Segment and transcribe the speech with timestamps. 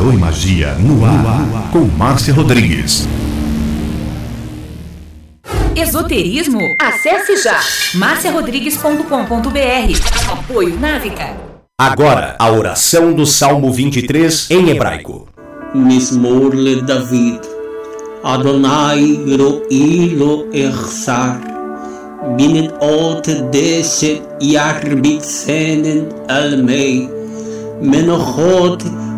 [0.00, 3.06] Tarô e Magia no ar, com Márcia Rodrigues.
[5.76, 6.58] Esoterismo?
[6.80, 7.60] Acesse já
[7.96, 10.32] marciarodrigues.com.br.
[10.32, 11.36] Apoio Návica.
[11.78, 15.28] Agora, a oração do Salmo 23 em hebraico.
[15.74, 17.40] Mismor le David.
[18.24, 21.38] Adonai ro'i lo echsar.
[22.38, 27.06] Binet ot deset yarbit senen almei.
[27.82, 29.09] Menochot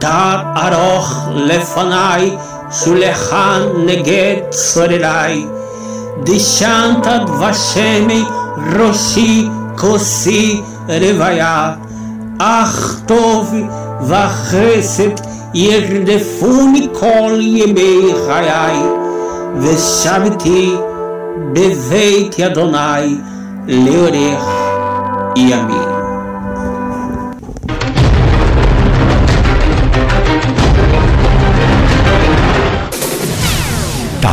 [0.00, 2.36] תר ארוך לפניי
[2.70, 5.46] שולחן נגד צורריי.
[6.22, 8.24] דשנת דבשני
[8.78, 11.72] ראשי כוסי רוויה.
[12.38, 13.54] אך טוב
[14.02, 15.10] וחסד
[15.54, 18.82] ירדפוני כל ימי חיי.
[19.60, 20.74] ושבתי
[21.52, 23.18] בבית ידוני
[23.68, 24.44] לאורך
[25.36, 25.89] ימים.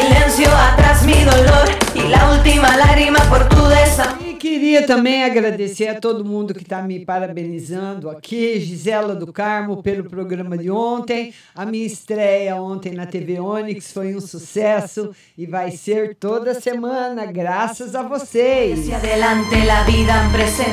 [0.00, 4.17] Silencio, atrás mi dolor y la última lágrima por tu desamor.
[4.48, 10.08] Queria também agradecer a todo mundo que está me parabenizando aqui, Gisela do Carmo, pelo
[10.08, 11.34] programa de ontem.
[11.54, 17.26] A minha estreia ontem na TV Onix foi um sucesso e vai ser toda semana,
[17.26, 18.86] graças a vocês.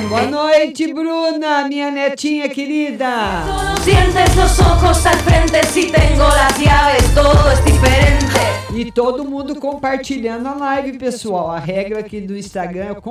[0.07, 3.05] Boa noite, Bruna, minha netinha querida.
[8.75, 11.49] E todo mundo compartilhando a live, pessoal.
[11.49, 13.01] A regra aqui do Instagram é o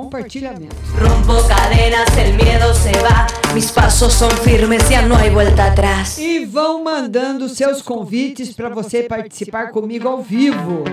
[0.55, 0.75] compartilhamento.
[0.97, 6.17] Rompo cadenas, el miedo se va, mis pasos son firmes, ya no hay vuelta atrás.
[6.17, 10.83] E vão mandando seus convites para você participar comigo ao vivo.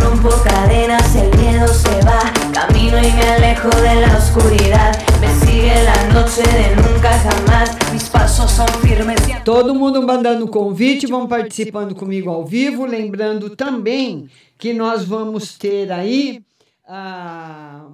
[0.00, 2.20] Rompo cadenas, el miedo se va,
[2.52, 4.92] camino y me alejo de la oscuridad.
[5.20, 9.20] Me sigue la noche de nunca jamás, mis pasos son firmes.
[9.44, 12.84] Todo mundo mandando convite, vão participando comigo ao vivo.
[12.84, 16.42] Lembrando também que nós vamos ter aí
[16.86, 17.86] ah,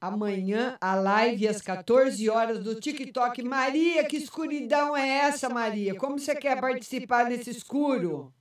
[0.00, 3.42] amanhã a live às 14 horas do TikTok.
[3.42, 5.94] Maria, que escuridão é essa, Maria?
[5.94, 8.32] Como você quer participar desse escuro?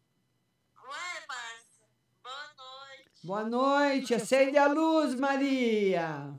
[0.78, 1.86] Ué, Márcia,
[2.24, 3.10] boa noite.
[3.24, 6.34] Boa noite, acende a luz, Maria.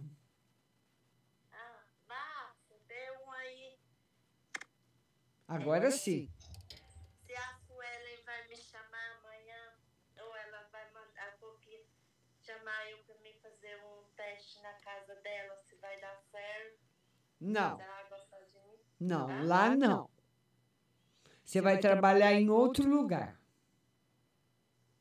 [1.53, 3.79] Ah, Márcia, dê um aí.
[5.47, 6.29] Agora sim.
[7.27, 9.75] Se a Suelen vai me chamar amanhã,
[10.19, 11.81] ou ela vai mandar a Copia
[12.51, 16.81] chamar eu pra mim fazer um teste na casa dela, se vai dar certo.
[17.41, 17.79] Não,
[19.01, 20.11] não, lá não.
[21.43, 23.41] Você vai trabalhar em outro lugar.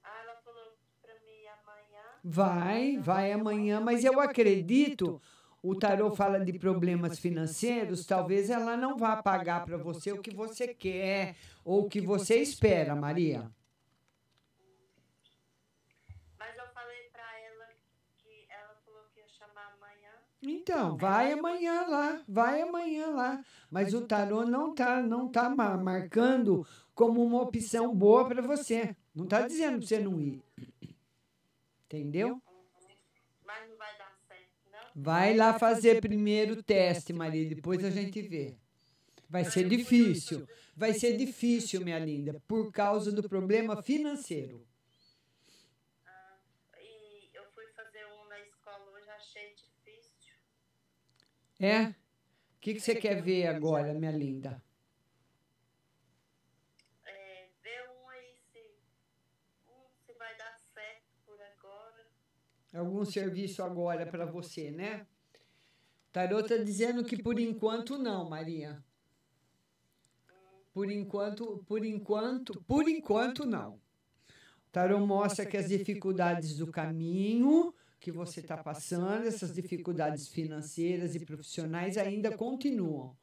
[0.04, 2.04] Ah, ela falou pra mim amanhã.
[2.24, 5.22] Vai, vai amanhã, mas eu acredito.
[5.62, 10.34] O tarô fala de problemas financeiros, talvez ela não vá pagar para você o que
[10.34, 13.52] você quer ou o que você espera, Maria.
[16.38, 17.68] Mas eu falei pra ela
[18.18, 20.14] que ela falou que ia chamar amanhã.
[20.42, 23.44] Então, vai amanhã lá, vai amanhã lá.
[23.70, 28.96] Mas o tarô não tá, não tá ma- marcando como uma opção boa para você.
[29.14, 30.42] Não tá dizendo para você não ir.
[31.86, 32.42] Entendeu?
[33.46, 34.80] Mas não vai dar certo, não?
[35.04, 38.56] Vai lá fazer primeiro o teste, Maria, depois a gente vê.
[39.28, 40.48] Vai ser difícil.
[40.76, 44.66] Vai ser difícil, minha linda, por causa do problema financeiro.
[46.80, 50.34] E eu fui fazer um na escola hoje, achei difícil.
[51.60, 51.88] É?
[51.88, 51.94] O
[52.62, 54.64] que, que você quer ver agora, minha linda?
[57.06, 58.60] É, vê um aí se,
[59.68, 62.08] um, se vai dar certo por agora.
[62.74, 65.06] Algum serviço agora para você, né?
[66.08, 68.82] O tarô está dizendo que por enquanto não, Maria.
[70.74, 73.74] Por enquanto, por enquanto, por enquanto não.
[73.74, 81.16] O tarô mostra que as dificuldades do caminho que você está passando, essas dificuldades financeiras
[81.16, 83.16] e profissionais ainda continuam.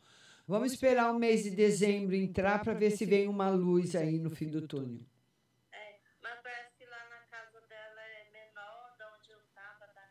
[0.47, 4.31] Vamos esperar o mês de dezembro entrar para ver se vem uma luz aí no
[4.31, 5.05] fim do túnel.
[5.73, 10.03] É, mas parece que lá na casa dela é menor da onde eu tava, da.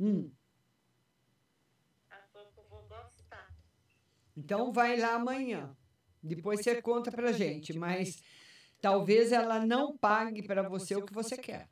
[0.00, 0.30] Hum.
[2.88, 3.56] Gostar.
[4.36, 5.76] Então vai lá amanhã.
[6.22, 8.22] Depois você conta pra gente, mas
[8.80, 11.68] talvez ela não pague para você o que você quer.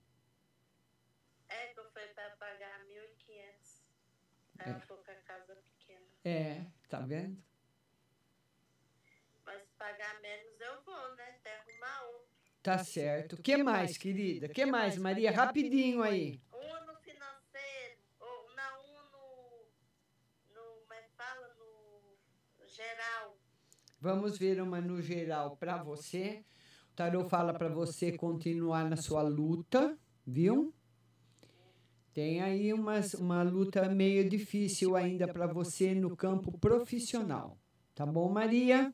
[1.48, 3.82] É que eu fui pra pagar 1.500.
[4.62, 6.06] Falou que a casa é pequena.
[6.24, 7.42] É, tá vendo?
[9.44, 11.36] Mas se pagar menos eu vou, né?
[11.40, 12.28] Até arrumar outro.
[12.62, 13.34] Tá certo.
[13.34, 14.46] O que mais, querida?
[14.46, 15.32] O que mais, Maria?
[15.32, 16.40] Rapidinho aí.
[16.52, 20.54] Um no financeiro, ou não, um no.
[20.54, 21.48] no como é que fala?
[22.58, 23.36] No geral.
[24.00, 26.44] Vamos ver uma no geral para você.
[26.92, 30.72] O tarô fala para você continuar na sua luta, viu?
[32.14, 37.56] Tem aí umas, uma luta meio difícil ainda para você no campo profissional.
[37.94, 38.92] Tá bom, Maria?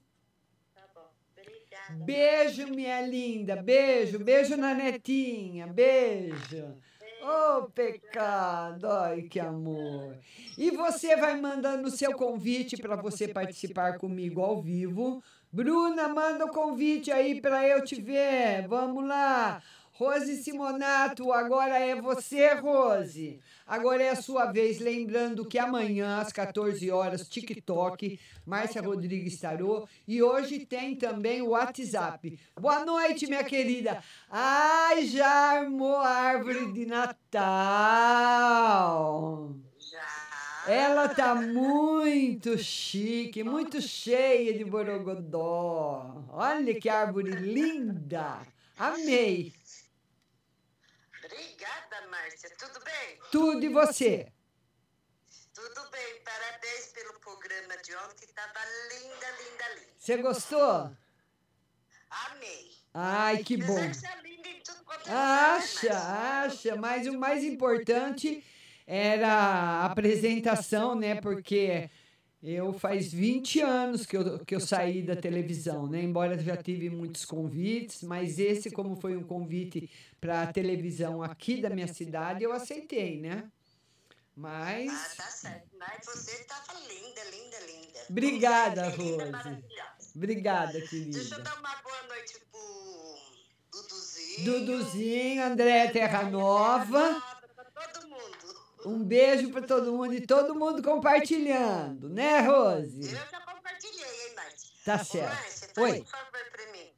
[0.72, 1.10] Tá bom.
[1.36, 2.04] Obrigada.
[2.04, 3.60] Beijo, minha linda.
[3.60, 5.66] Beijo, beijo na netinha.
[5.66, 6.76] Beijo.
[7.20, 8.86] Oh, pecado.
[8.86, 10.16] Ai, que amor.
[10.56, 15.20] E você vai mandando o seu convite para você participar comigo ao vivo.
[15.50, 18.68] Bruna, manda o convite aí para eu te ver.
[18.68, 19.60] Vamos lá.
[19.98, 23.40] Rose Simonato, agora é você, Rose.
[23.66, 29.88] Agora é a sua vez, lembrando que amanhã, às 14 horas, TikTok, Márcia Rodrigues Tarô.
[30.06, 32.38] E hoje tem também o WhatsApp.
[32.54, 34.00] Boa noite, minha querida.
[34.30, 37.96] Ai, já armou a árvore de Natal.
[40.64, 46.22] Ela tá muito chique, muito cheia de borogodó.
[46.28, 48.46] Olha que árvore linda.
[48.78, 49.57] Amei.
[51.98, 52.50] Obrigada, Márcia.
[52.58, 53.18] Tudo bem?
[53.30, 54.32] Tudo e você?
[55.54, 56.22] Tudo bem.
[56.24, 58.26] Parabéns pelo programa de ontem.
[58.34, 59.92] Tava linda, linda, linda.
[59.98, 60.96] Você gostou?
[62.10, 62.70] Amei.
[62.94, 63.78] Ai, que bom.
[63.78, 63.92] É né,
[65.08, 68.44] Acha, acha, mas o mais importante
[68.86, 71.20] era a apresentação, né?
[71.20, 71.90] Porque
[72.42, 76.00] eu faz 20 anos que eu, que eu saí da televisão, né?
[76.02, 81.60] Embora já tive muitos convites, mas esse, como foi um convite para a televisão aqui
[81.60, 83.44] da minha cidade, eu aceitei, né?
[83.46, 83.50] Ah,
[84.36, 85.16] Mas.
[85.16, 85.68] tá certo.
[85.78, 88.06] Mas você tava linda, linda, linda.
[88.08, 89.62] Obrigada, Rose.
[90.14, 91.38] Obrigada, Deixa eu querida.
[91.40, 93.18] dar uma boa noite pro
[93.72, 94.44] Duduzinho.
[94.44, 97.37] Duduzinho, André Terra Nova.
[98.86, 103.00] Um beijo para todo mundo e todo mundo compartilhando, né, Rose?
[103.12, 104.70] Eu já compartilhei, hein, Márcia?
[104.84, 105.34] Tá certo.
[105.34, 106.00] Márcia, faz Oi.
[106.00, 106.88] um favor pra mim.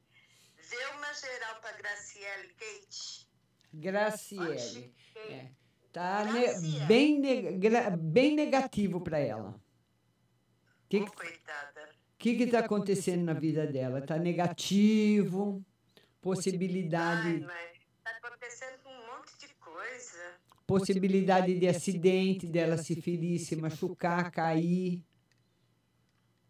[0.69, 3.27] Vê uma geral pra Graciele Kate.
[3.73, 4.93] Graciele.
[5.15, 5.47] É.
[5.91, 6.85] Tá ne- Graciele.
[6.85, 9.49] bem, ne- gra- bem negativo para ela.
[9.49, 11.89] O que que, coitada.
[12.17, 14.01] que que tá acontecendo na vida dela?
[14.01, 17.71] Tá negativo, Ai, possibilidade, mas
[18.03, 20.33] tá acontecendo um monte de coisa.
[20.71, 25.05] Possibilidade de acidente, dela se ferir, se machucar, cair.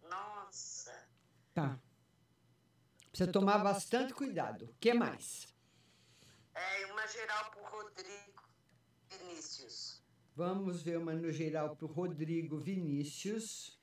[0.08, 0.94] Nossa.
[1.56, 1.80] Tá.
[3.10, 4.66] Precisa tomar bastante cuidado.
[4.66, 5.48] O que mais?
[6.54, 8.44] É, uma geral pro Rodrigo
[9.10, 10.04] Vinícius.
[10.36, 13.82] Vamos ver uma no geral para o Rodrigo Vinícius.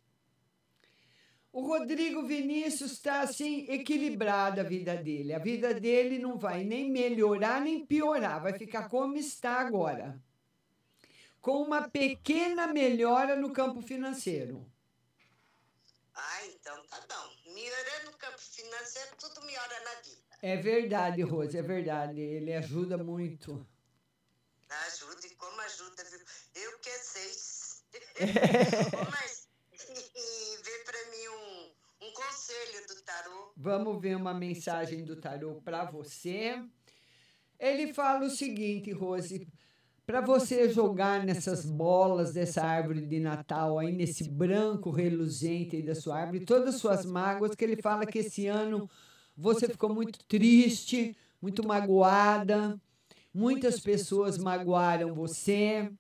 [1.53, 5.33] O Rodrigo Vinícius está assim equilibrada a vida dele.
[5.33, 10.23] A vida dele não vai nem melhorar nem piorar, vai ficar como está agora.
[11.41, 14.71] Com uma pequena melhora no campo financeiro.
[16.15, 17.53] Ah, então tá bom.
[17.55, 20.29] Melhorando o campo financeiro, tudo melhora na vida.
[20.43, 22.21] É verdade, Rose, é verdade.
[22.21, 23.67] Ele ajuda muito.
[24.69, 26.21] Ajuda e como ajuda, viu?
[26.63, 27.31] Eu que sei.
[29.01, 29.49] Ô, Mas
[30.63, 33.53] vê pra mim um, um conselho do tarô.
[33.57, 36.63] Vamos ver uma mensagem do tarô para você.
[37.59, 39.49] Ele fala o seguinte, Rose,
[40.09, 45.95] para você jogar nessas bolas dessa árvore de Natal aí nesse branco reluzente aí da
[45.95, 48.89] sua árvore, todas as suas mágoas, que ele fala que esse ano
[49.37, 52.81] você ficou muito triste, muito magoada,
[53.35, 55.93] muitas pessoas magoaram você.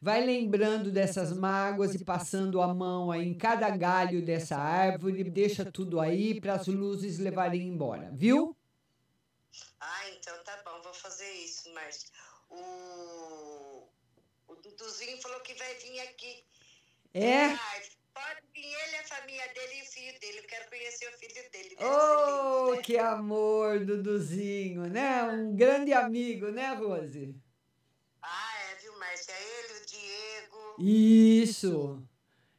[0.00, 5.64] Vai lembrando dessas mágoas e passando a mão aí em cada galho dessa árvore, deixa
[5.64, 8.56] tudo aí para as luzes levarem embora, viu?
[9.78, 12.10] Ah, então tá bom, vou fazer isso, mas
[12.50, 13.88] o,
[14.48, 16.44] o Duduzinho falou que vai vir aqui.
[17.12, 17.44] É?
[17.44, 20.38] Ai, pode vir ele, a família dele e o filho dele.
[20.38, 21.76] Eu quero conhecer o filho dele.
[21.78, 22.82] Oh, lindo, né?
[22.82, 25.22] que amor, Duduzinho, né?
[25.24, 27.34] Um grande amigo, né, Rose?
[28.22, 29.34] Ah, é, viu, Márcia?
[29.34, 30.76] Ele, o Diego.
[30.78, 32.08] Isso,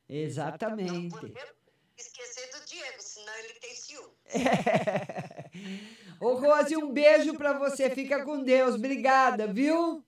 [0.07, 1.09] Não exatamente.
[1.09, 1.55] podemos
[1.97, 4.13] esquecer do Diego, senão ele tem ciúme.
[6.25, 7.87] Ô, Rose, um beijo para você.
[7.91, 8.73] Fica com Deus.
[8.73, 10.03] Obrigada, viu?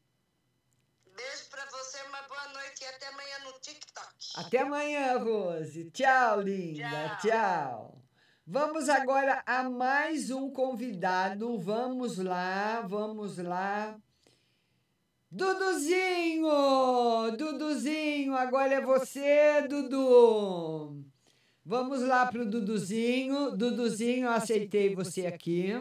[1.16, 4.08] Beijo pra você, uma boa noite e até amanhã no TikTok.
[4.36, 5.92] Até amanhã, Rose.
[5.92, 7.20] Tchau, linda.
[7.22, 8.02] Tchau.
[8.48, 11.60] Vamos agora a mais um convidado.
[11.60, 13.96] Vamos lá, vamos lá.
[15.30, 16.50] Duduzinho!
[17.38, 21.06] Duduzinho, agora é você, Dudu.
[21.64, 23.52] Vamos lá pro Duduzinho.
[23.52, 25.76] Duduzinho, eu aceitei você aqui.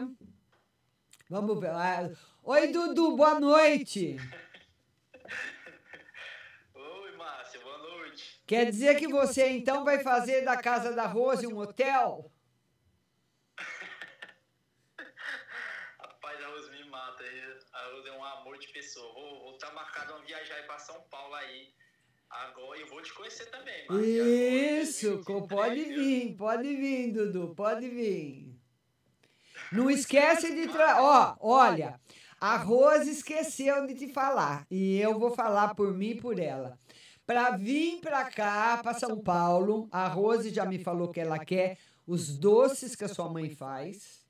[1.29, 1.71] Vamos ver.
[1.71, 2.09] Ah,
[2.43, 4.15] Oi, Dudu, boa noite.
[6.73, 8.41] Oi, Márcia, boa noite.
[8.47, 12.31] Quer dizer que você então vai fazer da casa da Rose um hotel?
[15.99, 17.23] Rapaz, a Rose me mata.
[17.23, 17.41] aí.
[17.73, 19.13] A Rose é um amor de pessoa.
[19.13, 21.73] Vou, vou tá marcado uma viagem aí pra São Paulo aí.
[22.29, 24.23] Agora eu vou te conhecer também, Márcia.
[24.81, 28.56] Isso, pode vir, pode vir, Dudu, pode vir.
[29.71, 31.01] Não esquece de tra...
[31.01, 31.99] Ó, olha,
[32.39, 36.77] a Rose esqueceu de te falar e eu vou falar por mim e por ela.
[37.25, 41.77] Para vir para cá, para São Paulo, a Rose já me falou que ela quer
[42.05, 44.25] os doces que a sua mãe faz.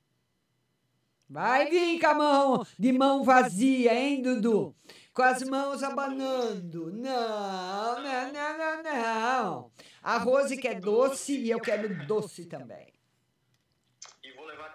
[1.29, 4.73] Vai vir com a mão de mão vazia, hein, Dudu?
[5.13, 6.91] Com as mãos abanando.
[6.91, 9.71] Não, não, não, não, não.
[10.01, 12.96] A Rose quer doce e eu quero doce também.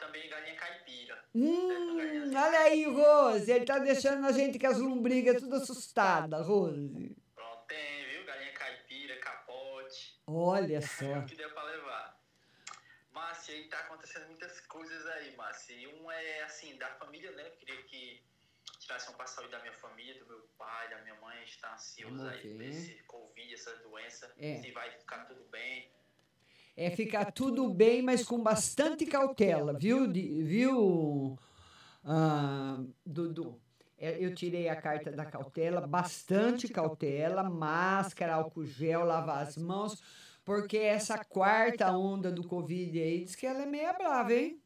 [0.06, 1.24] Também galinha caipira.
[1.34, 3.50] Hum, olha aí, Rose.
[3.50, 7.16] Ele tá deixando a gente com as lombrigas tudo assustada, Rose.
[7.34, 8.24] Pronto, tem, viu?
[8.24, 10.20] Galinha caipira, capote.
[10.26, 11.04] Olha É só.
[11.18, 12.20] o que deu pra levar.
[13.12, 15.74] Márcia, aí tá acontecendo muitas coisas aí, Márcia.
[15.74, 17.46] E um é, assim, da família, né?
[17.46, 18.20] Eu queria que
[18.80, 21.36] tirasse um passo da minha família, do meu pai, da minha mãe.
[21.38, 22.70] A gente tá ansioso aí ver.
[22.70, 24.32] esse Covid, essa doença.
[24.38, 24.56] É.
[24.60, 25.90] Se vai ficar tudo bem.
[26.76, 31.38] É ficar tudo bem, mas com bastante cautela, viu, Di- viu,
[32.04, 33.60] ah, Dudu?
[33.98, 40.02] É, Eu tirei a carta da cautela, bastante cautela, máscara, álcool gel, lavar as mãos,
[40.44, 44.58] porque essa quarta onda do Covid aí diz que ela é meia brava, hein?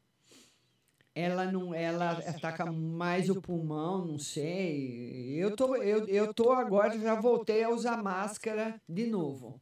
[1.15, 5.35] Ela não, ela ataca mais o pulmão, não sei.
[5.43, 9.61] Eu tô, eu, eu tô agora, já voltei a usar máscara de novo.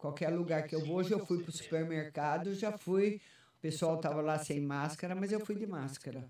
[0.00, 3.20] Qualquer lugar que eu vou, hoje eu fui para o supermercado, já fui.
[3.58, 6.26] O pessoal estava lá sem máscara, mas eu fui de máscara.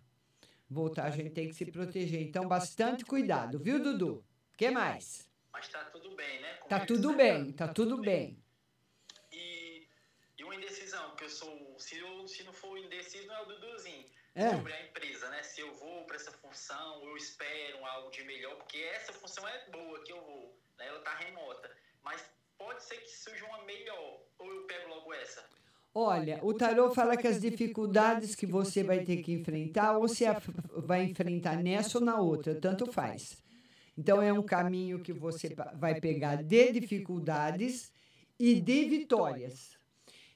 [0.68, 2.20] Voltar, a gente tem que se proteger.
[2.20, 4.24] Então, bastante cuidado, viu, Dudu?
[4.52, 5.30] O que mais?
[5.52, 6.52] Mas tá tudo bem, né?
[6.68, 8.42] Tá Comigo tudo sempre bem, tá tudo bem.
[9.30, 9.86] E,
[10.36, 11.76] e uma indecisão, porque eu sou.
[11.78, 14.06] Se, eu, se não for indeciso, não é o Duduzinho.
[14.34, 14.50] É.
[14.50, 15.44] Sobre a empresa, né?
[15.44, 19.70] Se eu vou para essa função, eu espero algo de melhor, porque essa função é
[19.70, 20.88] boa que eu vou, né?
[20.88, 21.70] Ela tá remota.
[22.02, 22.24] Mas
[22.60, 25.42] pode ser que surja uma melhor, ou eu pego logo essa.
[25.94, 30.26] Olha, o tarô fala que as dificuldades que você vai ter que enfrentar, ou você
[30.26, 30.48] af-
[30.90, 33.42] vai enfrentar nessa ou na outra, tanto faz.
[33.98, 37.92] Então, é um caminho que você vai pegar de dificuldades
[38.38, 39.76] e de vitórias.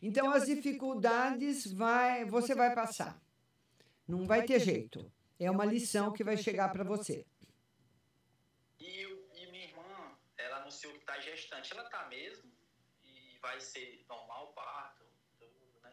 [0.02, 3.12] Então, as dificuldades vai, você vai passar.
[4.08, 5.10] Não vai ter jeito.
[5.38, 7.24] É uma lição que vai chegar para você.
[8.80, 9.82] E, eu- e minha irmã,
[10.36, 11.72] ela anunciou que tá gestante.
[11.72, 12.50] Ela tá mesmo?
[13.04, 15.04] E vai ser normal o parto?
[15.38, 15.50] Tudo,
[15.82, 15.90] né?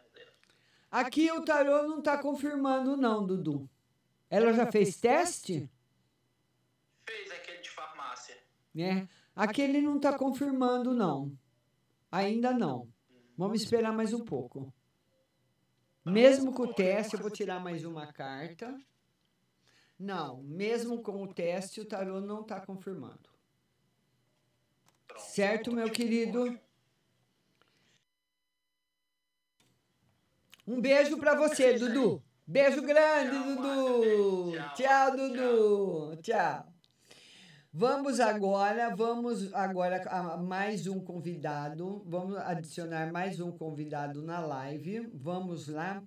[0.89, 3.69] Aqui o tarô não está confirmando, não, Dudu.
[4.29, 5.69] Ela já fez teste?
[7.05, 8.37] Fez aquele de farmácia.
[8.73, 9.07] né?
[9.35, 11.37] Aquele não está confirmando, não.
[12.11, 12.91] Ainda não.
[13.37, 14.73] Vamos esperar mais um pouco.
[16.05, 18.77] Mesmo com o teste, eu vou tirar mais uma carta.
[19.97, 23.30] Não, mesmo com o teste, o tarô não está confirmando.
[25.17, 26.58] Certo, meu querido?
[30.67, 32.24] Um beijo para você, Dudu.
[32.45, 34.52] Beijo grande, Dudu.
[34.76, 36.15] Tchau, Dudu.
[36.21, 36.71] Tchau.
[37.74, 42.04] Vamos agora, vamos agora a mais um convidado.
[42.06, 45.10] Vamos adicionar mais um convidado na live.
[45.13, 46.04] Vamos lá.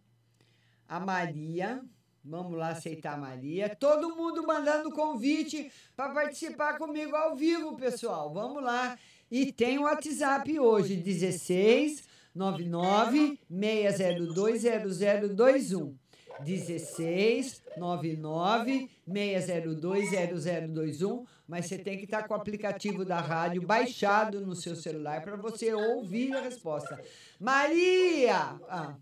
[0.86, 1.82] A Maria.
[2.24, 3.76] Vamos lá aceitar a Maria.
[3.76, 8.32] Todo mundo mandando convite para participar comigo ao vivo, pessoal.
[8.32, 8.98] Vamos lá.
[9.30, 12.02] E tem o WhatsApp hoje, 16
[12.34, 14.62] 99 602
[14.96, 15.94] 0021.
[16.40, 20.10] 16 99 602
[20.40, 21.26] 0021.
[21.46, 25.36] Mas você tem que estar com o aplicativo da rádio baixado no seu celular para
[25.36, 26.98] você ouvir a resposta.
[27.38, 28.58] Maria!
[28.68, 28.94] Ah,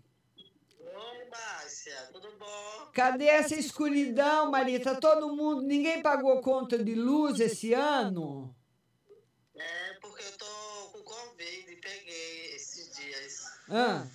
[1.33, 2.91] Márcia, tudo bom?
[2.93, 4.79] cadê essa escuridão, Maria?
[4.79, 5.63] Tá todo mundo.
[5.63, 8.55] Ninguém pagou conta de luz esse ano?
[9.55, 13.45] É porque eu tô com Covid e peguei esses dias.
[13.67, 14.05] Ah,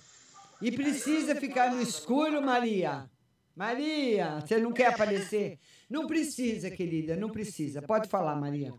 [0.61, 3.09] e precisa ficar no escuro, Maria?
[3.55, 5.59] Maria, você não quer aparecer?
[5.89, 7.81] Não precisa, querida, não precisa.
[7.81, 8.73] Pode falar, Maria.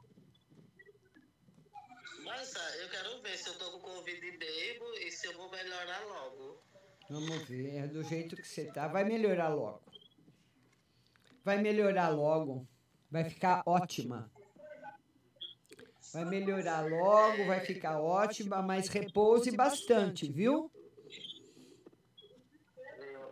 [2.32, 6.00] Ah, eu quero ver se eu tô com Covid mesmo e se eu vou melhorar
[6.06, 6.29] logo.
[7.10, 8.86] Vamos ver, é do jeito que você tá.
[8.86, 9.82] Vai melhorar logo.
[11.44, 12.68] Vai melhorar logo.
[13.10, 14.30] Vai ficar ótima.
[16.12, 20.70] Vai melhorar logo, vai ficar ótima, mas repouse bastante, viu?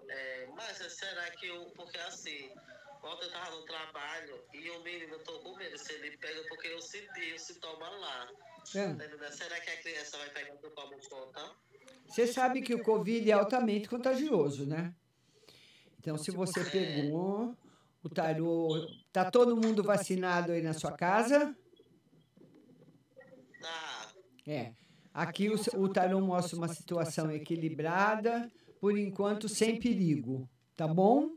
[0.09, 1.67] É, Márcia, será que eu.
[1.77, 2.51] Porque assim,
[3.01, 6.43] ontem eu tava no trabalho e o menino, eu tô com medo se ele pega
[6.49, 8.29] porque eu senti o sintoma lá.
[8.75, 8.95] É.
[8.95, 9.33] Tá?
[9.33, 11.68] Será que a criança vai pegar por como conta?
[12.09, 14.95] Você sabe que o Covid é altamente contagioso, né?
[15.99, 17.55] Então, se você pegou
[18.03, 21.55] o tarô, tá todo mundo vacinado aí na sua casa?
[23.61, 24.09] Tá.
[24.47, 24.73] É.
[25.13, 31.37] Aqui o, o tarô mostra uma situação equilibrada, por enquanto sem perigo, tá bom?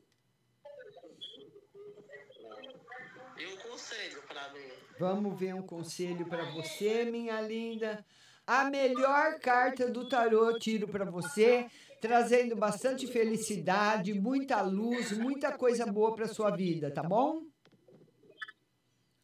[3.38, 4.70] E um conselho pra mim.
[5.00, 8.06] Vamos ver um conselho para você, minha linda.
[8.52, 11.68] A melhor carta do tarô tiro para você,
[12.02, 17.44] trazendo bastante felicidade, muita luz, muita coisa boa para sua vida, tá bom?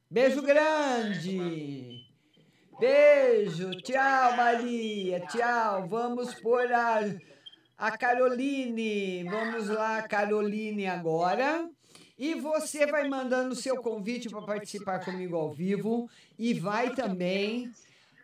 [0.09, 2.05] Beijo grande.
[2.79, 3.71] Beijo.
[3.81, 5.19] Tchau, Maria.
[5.27, 5.85] Tchau.
[5.89, 7.01] Vamos por a,
[7.77, 9.25] a Caroline.
[9.25, 11.69] Vamos lá, Caroline, agora.
[12.17, 16.09] E você vai mandando seu convite para participar comigo ao vivo
[16.39, 17.69] e vai também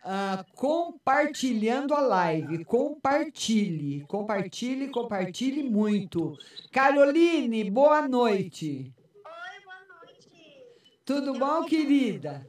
[0.04, 2.64] ah, compartilhando a live.
[2.64, 6.36] Compartilhe, compartilhe, compartilhe muito.
[6.70, 8.92] Caroline, boa noite.
[9.24, 10.66] Oi, boa noite.
[11.04, 12.46] Tudo bom, querida?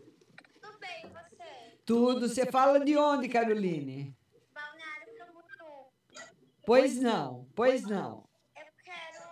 [0.62, 1.78] Tudo bem, você?
[1.86, 2.28] Tudo.
[2.28, 4.16] Você fala de onde, Caroline?
[4.54, 5.86] Balneário Camboriú.
[6.66, 8.26] Pois não, pois não.
[8.58, 9.24] Eu quero...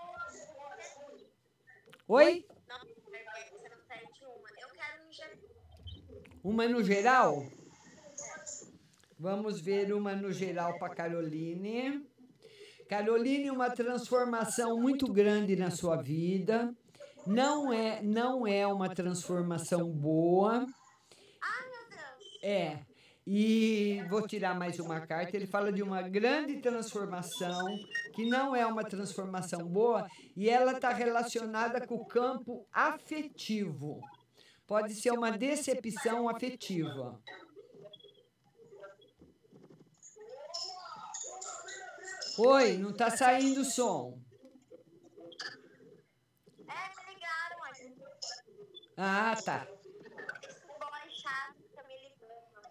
[2.08, 2.46] Oi?
[2.68, 4.50] Não, você não pede uma.
[4.62, 7.46] Eu quero um ge- Uma no geral?
[9.24, 12.06] Vamos ver uma no geral para Caroline.
[12.90, 16.76] Caroline, uma transformação muito grande na sua vida.
[17.26, 20.68] Não é, não é uma transformação boa.
[21.42, 22.44] Ai, meu Deus.
[22.44, 22.80] É.
[23.26, 25.38] E vou tirar mais uma carta.
[25.38, 27.66] Ele fala de uma grande transformação,
[28.14, 30.06] que não é uma transformação boa,
[30.36, 34.02] e ela está relacionada com o campo afetivo.
[34.68, 37.18] Pode ser uma decepção afetiva.
[42.38, 44.20] Oi, não está saindo o som.
[46.68, 47.94] É, me ligaram, olha.
[48.98, 49.68] Ah, tá.
[51.88, 52.62] Ligando.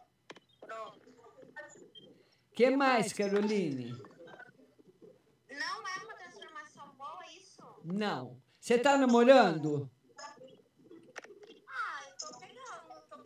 [0.60, 1.00] Pronto.
[2.54, 3.92] que mais, Caroline?
[5.50, 7.62] Não é uma transformação boa isso?
[7.84, 8.40] Não.
[8.60, 9.90] Você está namorando?
[11.68, 13.02] Ah, eu tô pegando.
[13.08, 13.22] Tô,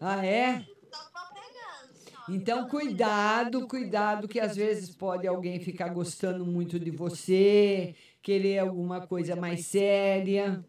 [0.00, 0.60] Ah, é?
[0.60, 1.94] tô, tô pegando.
[1.94, 2.15] senhora.
[2.28, 9.06] Então, cuidado, cuidado, que às vezes pode alguém ficar gostando muito de você, querer alguma
[9.06, 10.64] coisa mais séria,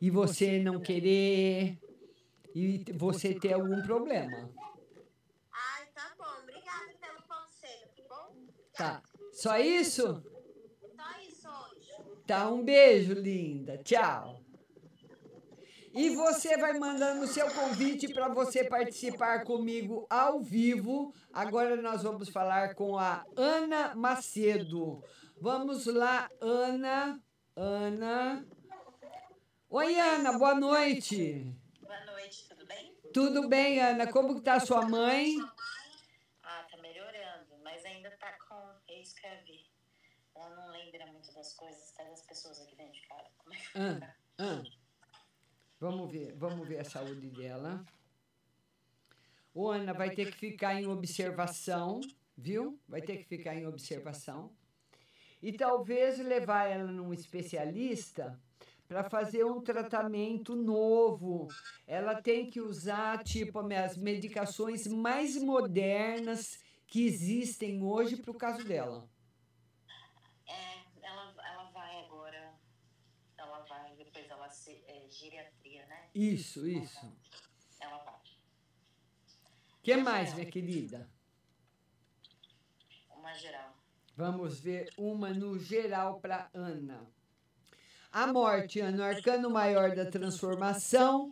[0.00, 1.78] e você não querer,
[2.54, 4.50] e você ter algum problema.
[5.50, 6.42] Ai, tá bom.
[6.42, 8.34] Obrigada pelo conselho, tá bom?
[8.74, 9.02] Tá.
[9.32, 10.22] Só isso?
[10.94, 12.24] Só isso hoje.
[12.26, 13.78] Tá, um beijo, linda.
[13.78, 14.47] Tchau.
[15.94, 21.12] E você vai mandando o seu convite para você participar comigo ao vivo.
[21.32, 25.02] Agora nós vamos falar com a Ana Macedo.
[25.40, 27.20] Vamos lá, Ana.
[27.56, 28.46] Ana.
[29.70, 31.54] Oi, Ana, boa noite.
[31.80, 32.94] Boa noite, tudo bem?
[33.12, 34.10] Tudo bem, Ana?
[34.10, 35.36] Como que tá a sua mãe?
[36.42, 38.54] Ah, tá melhorando, mas ainda tá com.
[38.88, 39.68] É isso que eu vi.
[40.34, 43.30] Ela não lembra muito das coisas, até das pessoas aqui dentro de casa.
[43.38, 44.77] Como é que Ah, ah.
[45.80, 47.84] Vamos ver, vamos ver a saúde dela.
[49.54, 52.00] Ô, Ana, vai ter que ficar em observação,
[52.36, 52.78] viu?
[52.88, 54.52] Vai ter que ficar em observação.
[55.40, 58.40] E talvez levar ela num especialista
[58.88, 61.46] para fazer um tratamento novo.
[61.86, 68.64] Ela tem que usar, tipo, as medicações mais modernas que existem hoje para o caso
[68.64, 69.08] dela.
[70.46, 72.54] É, ela, ela vai agora.
[73.36, 74.72] Ela vai, depois ela se.
[74.88, 75.06] É,
[75.36, 75.52] né?
[76.18, 77.06] Isso, isso.
[77.78, 78.14] Ela vai.
[78.14, 81.08] O que mais, minha querida?
[83.16, 83.72] Uma geral.
[84.16, 87.06] Vamos ver uma no geral para Ana.
[88.10, 91.30] A morte, Ana, o arcano maior da transformação,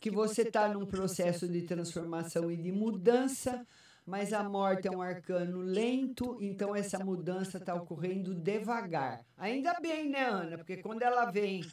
[0.00, 3.66] que você está num processo de transformação e de mudança,
[4.06, 9.26] mas a morte é um arcano lento, então essa mudança está ocorrendo devagar.
[9.36, 10.58] Ainda bem, né, Ana?
[10.58, 11.64] Porque quando ela vem,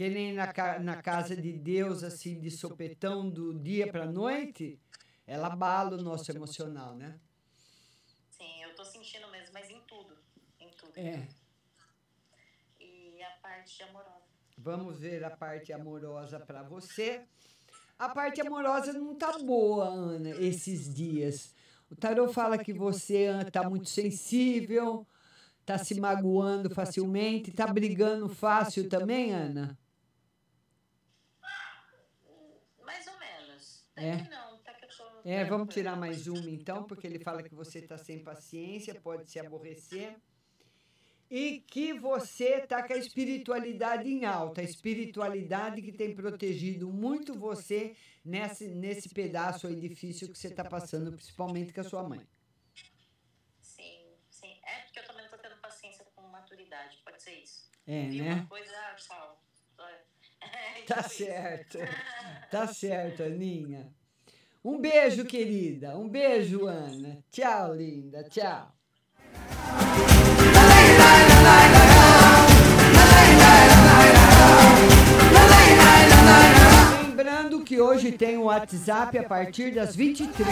[0.00, 0.46] que nem na,
[0.78, 4.80] na casa de Deus, assim, de sopetão do dia para a noite,
[5.26, 7.20] ela abala o nosso emocional, né?
[8.30, 10.16] Sim, eu tô sentindo mesmo, mas em tudo.
[10.58, 10.92] Em tudo.
[10.96, 11.28] É.
[12.80, 14.24] E a parte amorosa.
[14.56, 17.26] Vamos ver a parte amorosa para você.
[17.98, 21.54] A parte amorosa não tá boa, Ana, esses dias.
[21.90, 25.06] O tarô fala que você está muito sensível,
[25.60, 29.78] está se magoando facilmente, está brigando fácil também, Ana?
[32.90, 33.84] Mais ou menos.
[33.89, 34.16] Tá É.
[34.16, 35.28] que não, tá que eu tô.
[35.28, 39.30] É, vamos tirar mais uma então, porque ele fala que você está sem paciência, pode
[39.30, 40.16] se aborrecer.
[41.30, 47.38] E que você está com a espiritualidade em alta, a espiritualidade que tem protegido muito
[47.38, 47.94] você
[48.24, 52.20] nesse, nesse pedaço aí difícil que você está passando, principalmente com a sua mãe.
[53.60, 54.58] Sim, sim.
[54.64, 57.70] É porque eu também não tô tendo paciência com maturidade, pode ser isso.
[57.86, 58.34] É, Vi né?
[58.34, 58.96] uma coisa, ah.
[58.96, 59.39] É,
[60.86, 61.24] Tá tipo isso.
[61.24, 61.78] certo.
[62.50, 63.86] Tá certo, Aninha.
[64.64, 65.96] Um beijo, querida.
[65.96, 67.18] Um beijo, Ana.
[67.30, 68.24] Tchau, linda.
[68.24, 68.74] Tchau.
[77.06, 80.48] Lembrando que hoje tem o WhatsApp a partir das 23.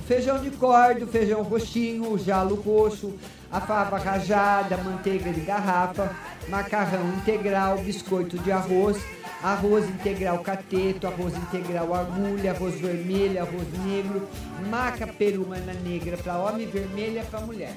[0.07, 3.14] feijão de corda, feijão roxinho, jalo roxo,
[3.51, 6.14] a fava rajada, manteiga de garrafa,
[6.49, 8.99] macarrão integral, biscoito de arroz,
[9.43, 14.29] arroz integral cateto, arroz integral agulha, arroz vermelho, arroz negro,
[14.68, 17.77] maca perumana negra para homem vermelha para mulher.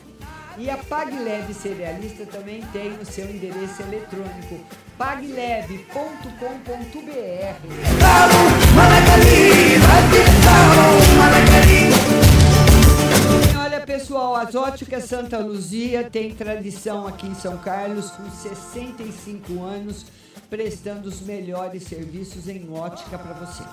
[0.57, 4.59] E a PagLeve Cerealista também tem o seu endereço eletrônico
[4.97, 5.83] pagleve.com.br.
[13.59, 20.05] Olha pessoal, as óticas Santa Luzia tem tradição aqui em São Carlos com 65 anos
[20.51, 23.63] prestando os melhores serviços em ótica para você.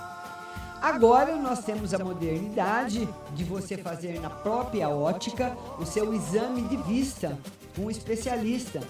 [0.81, 6.77] Agora nós temos a modernidade de você fazer na própria ótica o seu exame de
[6.79, 7.39] vista
[7.77, 8.81] com um especialista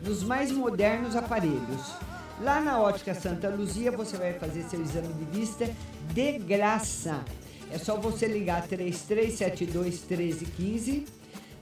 [0.00, 1.92] nos mais modernos aparelhos.
[2.40, 5.68] Lá na Ótica Santa Luzia você vai fazer seu exame de vista
[6.14, 7.22] de graça.
[7.70, 11.04] É só você ligar 3372 1315,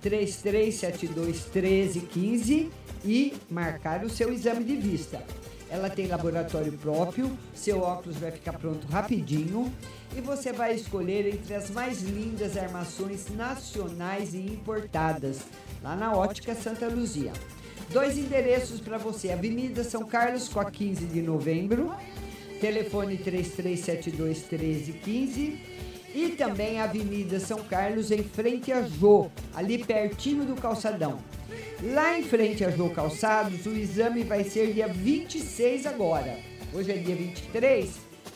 [0.01, 2.71] 3372 1315
[3.05, 5.25] e marcar o seu exame de vista.
[5.73, 9.73] Ela tem laboratório próprio, seu óculos vai ficar pronto rapidinho
[10.15, 15.41] e você vai escolher entre as mais lindas armações nacionais e importadas,
[15.83, 17.33] lá na Ótica Santa Luzia.
[17.91, 21.91] Dois endereços para você: Avenida São Carlos com a 15 de novembro,
[22.61, 25.72] telefone 3372 1315
[26.15, 31.19] e também a Avenida São Carlos em frente a Jô, ali pertinho do calçadão.
[31.83, 36.39] Lá em frente a Jô Calçados, o exame vai ser dia 26 agora.
[36.73, 37.91] Hoje é dia 23,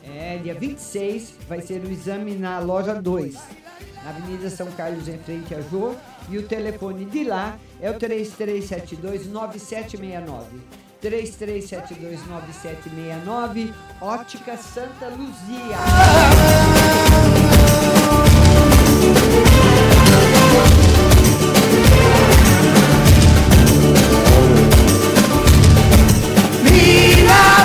[0.05, 3.35] é dia 26 vai ser o exame na loja 2,
[4.03, 5.95] na Avenida São Carlos em frente a Jô,
[6.29, 10.61] e o telefone de lá é o 3372 9769.
[11.01, 15.77] 3372 9769, Ótica Santa Luzia.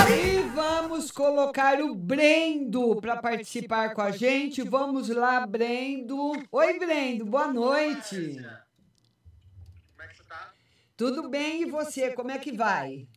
[0.10, 4.62] E vamos colocar o Brendo para participar com a gente.
[4.62, 6.34] Vamos lá, Brendo.
[6.52, 8.36] Oi, Brendo, boa noite.
[8.36, 10.54] Como é que você tá?
[10.98, 13.08] Tudo bem e você, como é que vai?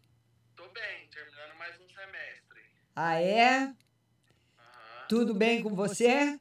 [0.57, 2.61] Tô bem, terminando mais um semestre.
[2.97, 3.75] Ah, é?
[5.09, 6.39] Tudo bem com você?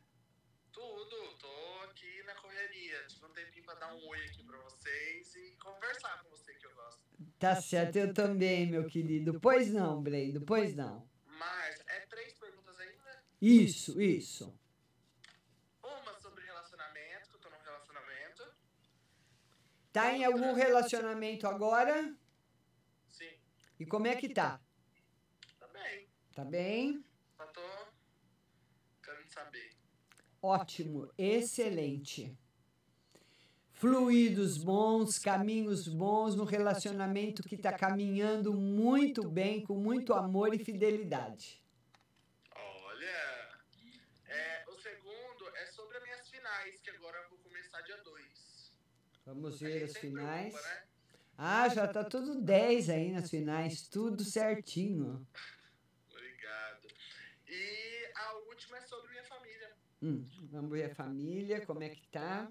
[7.43, 9.37] Tá certo, eu também, meu querido.
[9.37, 11.05] Pois não, Brendo, pois não.
[11.25, 13.21] Mas é três perguntas ainda?
[13.41, 14.57] Isso, isso.
[15.83, 18.43] Uma sobre relacionamento, que eu tô num relacionamento.
[19.91, 22.15] Tá em algum relacionamento agora?
[23.09, 23.33] Sim.
[23.77, 24.61] E como é que tá?
[25.59, 26.07] Tá bem.
[26.33, 27.03] Tá bem?
[27.35, 27.61] Só tô
[29.03, 29.69] querendo saber.
[30.41, 32.37] Ótimo, excelente.
[33.84, 40.57] Fluidos bons, caminhos bons no relacionamento que está caminhando muito bem, com muito amor e
[40.57, 41.61] fidelidade.
[42.55, 43.59] Olha,
[44.25, 48.73] é, o segundo é sobre as minhas finais, que agora eu vou começar dia 2.
[49.25, 50.53] Vamos ver as finais.
[50.53, 50.84] né?
[51.38, 55.27] Ah, já tá tudo 10 aí nas finais, tudo certinho.
[56.09, 56.88] Obrigado.
[57.49, 59.75] E a última é sobre minha família.
[60.01, 62.49] Hum, vamos ver a família, como é que tá.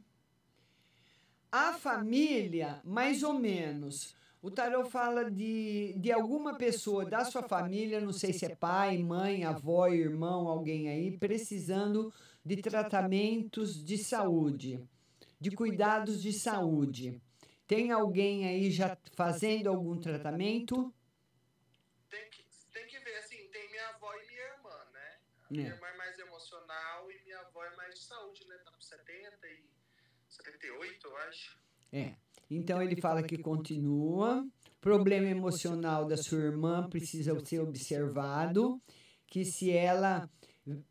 [1.52, 4.16] A família, mais ou menos.
[4.40, 8.96] O tarot fala de, de alguma pessoa da sua família, não sei se é pai,
[8.96, 12.12] mãe, avó, irmão, alguém aí, precisando
[12.44, 14.82] de tratamentos de saúde,
[15.38, 17.20] de cuidados de saúde.
[17.66, 20.92] Tem alguém aí já fazendo algum tratamento?
[22.10, 25.10] Tem que, tem que ver, assim, tem minha avó e minha irmã, né?
[25.10, 25.18] É.
[25.50, 28.56] Minha irmã é mais emocional e minha avó é mais de saúde, né?
[28.64, 29.41] Tá com 70 e
[30.42, 31.58] 78, eu acho.
[31.92, 32.14] É.
[32.50, 34.46] Então ele fala que continua.
[34.80, 38.80] Problema emocional da sua irmã precisa ser observado.
[39.26, 40.28] Que se ela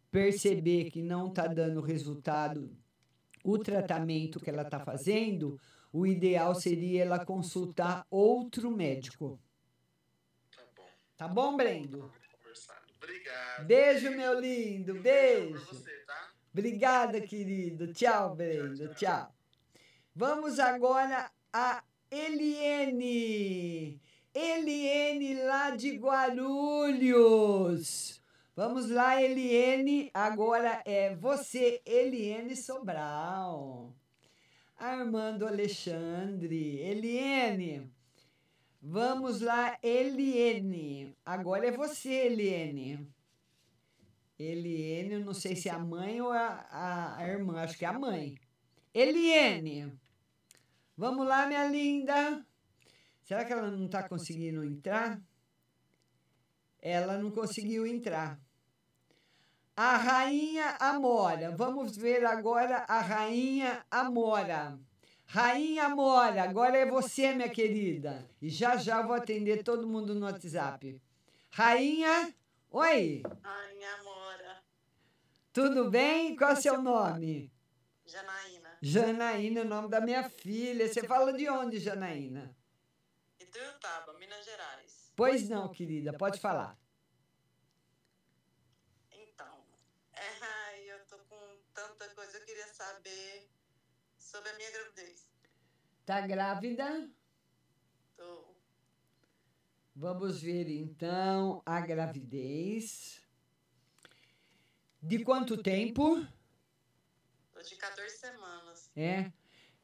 [0.10, 2.76] perceber que não está dando resultado
[3.44, 5.60] o tratamento que ela está fazendo,
[5.92, 9.40] o ideal seria ela consultar outro médico.
[11.18, 12.12] Tá bom, Brendo?
[12.98, 13.66] Obrigado.
[13.66, 14.96] Beijo, meu lindo.
[15.02, 15.84] Beijo.
[16.06, 16.32] Tá?
[16.52, 17.94] Obrigada, querido.
[17.94, 18.94] Tchau, Brenda.
[18.96, 19.34] Tchau.
[20.14, 21.82] Vamos agora a
[22.12, 24.02] Eliene.
[24.34, 27.02] Eliene lá de Guarulhos.
[28.54, 30.12] Vamos lá, Eliene.
[30.14, 33.96] Agora é você, Eliene Sobral.
[34.78, 36.80] Armando Alexandre.
[36.80, 37.90] Eliene.
[38.82, 41.16] Vamos lá, Eliene.
[41.26, 43.08] Agora é você, Eliene.
[44.38, 47.86] Eliene, eu não sei se é a mãe ou a, a, a irmã, acho que
[47.86, 48.36] é a mãe.
[48.94, 49.98] Eliene,
[50.98, 52.46] vamos lá, minha linda.
[53.24, 55.22] Será que ela não está conseguindo entrar?
[56.82, 58.38] Ela não conseguiu entrar.
[59.78, 64.78] A rainha Amora, vamos ver agora a rainha Amora.
[65.26, 68.30] Rainha Amora, agora é você, minha querida.
[68.42, 71.02] E já já vou atender todo mundo no WhatsApp.
[71.50, 72.36] Rainha,
[72.70, 73.24] oi.
[73.42, 74.62] Rainha Amora.
[75.54, 76.36] Tudo bem?
[76.36, 77.50] Qual é o seu nome?
[78.06, 78.61] Janaína.
[78.82, 80.88] Janaína é o nome da minha filha.
[80.88, 82.56] Você fala de onde, Janaína?
[83.40, 85.14] Ituiutaba, Minas Gerais.
[85.16, 86.76] Pois não, querida, pode falar.
[89.12, 89.64] Então,
[90.14, 93.48] é, ai, eu tô com tanta coisa, eu queria saber
[94.18, 95.28] sobre a minha gravidez.
[96.04, 97.08] Tá grávida?
[98.18, 98.56] Tô.
[99.96, 103.22] Vamos ver então a gravidez.
[105.00, 106.26] De quanto tempo?
[107.68, 108.90] De 14 semanas.
[108.96, 109.32] É.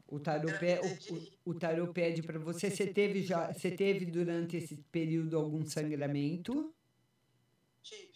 [0.07, 2.69] O tarô, pe- o, o, o tarô pede para você.
[2.69, 6.73] Você teve, já, você teve durante esse período algum sangramento?
[7.83, 8.13] Tive.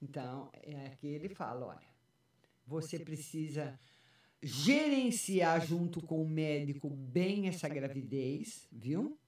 [0.00, 1.88] Então, é aqui ele fala: olha,
[2.64, 3.78] você precisa
[4.40, 9.18] gerenciar junto com o médico bem essa gravidez, viu?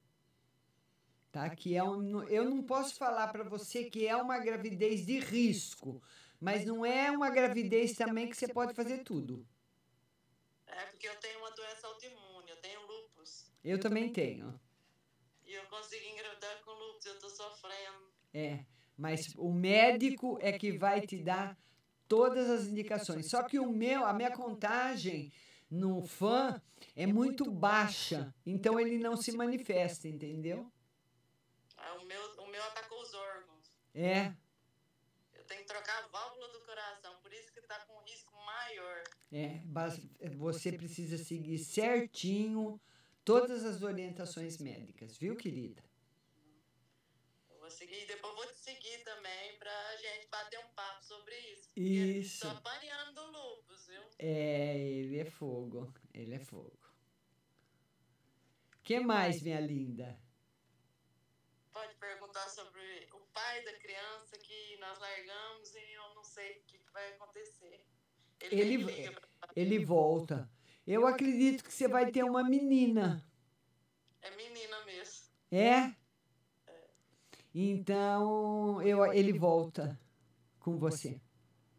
[1.33, 1.51] Tá?
[1.51, 6.01] Que é um, eu não posso falar para você que é uma gravidez de risco,
[6.41, 9.45] mas não é uma gravidez também que você pode fazer tudo.
[10.81, 13.51] É porque eu tenho uma doença autoimune, eu tenho lupus.
[13.65, 14.59] Eu também tenho.
[15.45, 18.13] E eu consegui engravidar com lupus, eu tô sofrendo.
[18.33, 18.65] É,
[18.97, 21.59] mas o médico é que vai te dar
[22.07, 23.29] todas as indicações.
[23.29, 25.33] Só que o meu, a minha contagem
[25.71, 26.61] no fã
[26.95, 30.71] é muito baixa, então ele não se manifesta, entendeu?
[31.77, 33.73] Ah, O meu, o meu atacou os órgãos.
[33.95, 34.33] É,
[35.35, 38.01] Eu tenho que trocar a válvula do coração, por isso que tá com
[38.59, 39.03] maior.
[39.33, 40.01] é, bas-
[40.37, 42.81] você precisa seguir certinho
[43.25, 45.83] todas as orientações médicas, viu, querida?
[47.51, 51.71] Eu vou seguir, depois vou te seguir também pra gente bater um papo sobre isso.
[51.77, 52.41] Isso.
[52.41, 54.03] Tô apanhando do lupus, viu?
[54.19, 56.79] É, ele é fogo, ele é fogo.
[58.83, 60.19] que mais, minha linda?
[61.73, 66.63] Pode perguntar sobre o pai da criança que nós largamos e eu não sei o
[66.65, 67.85] que vai acontecer.
[68.41, 68.85] Ele,
[69.55, 70.51] ele volta.
[70.87, 73.25] Eu acredito que você vai ter uma menina.
[74.23, 75.29] É menina mesmo.
[75.51, 75.95] É?
[77.55, 79.99] Então, eu, ele volta
[80.61, 81.21] com você.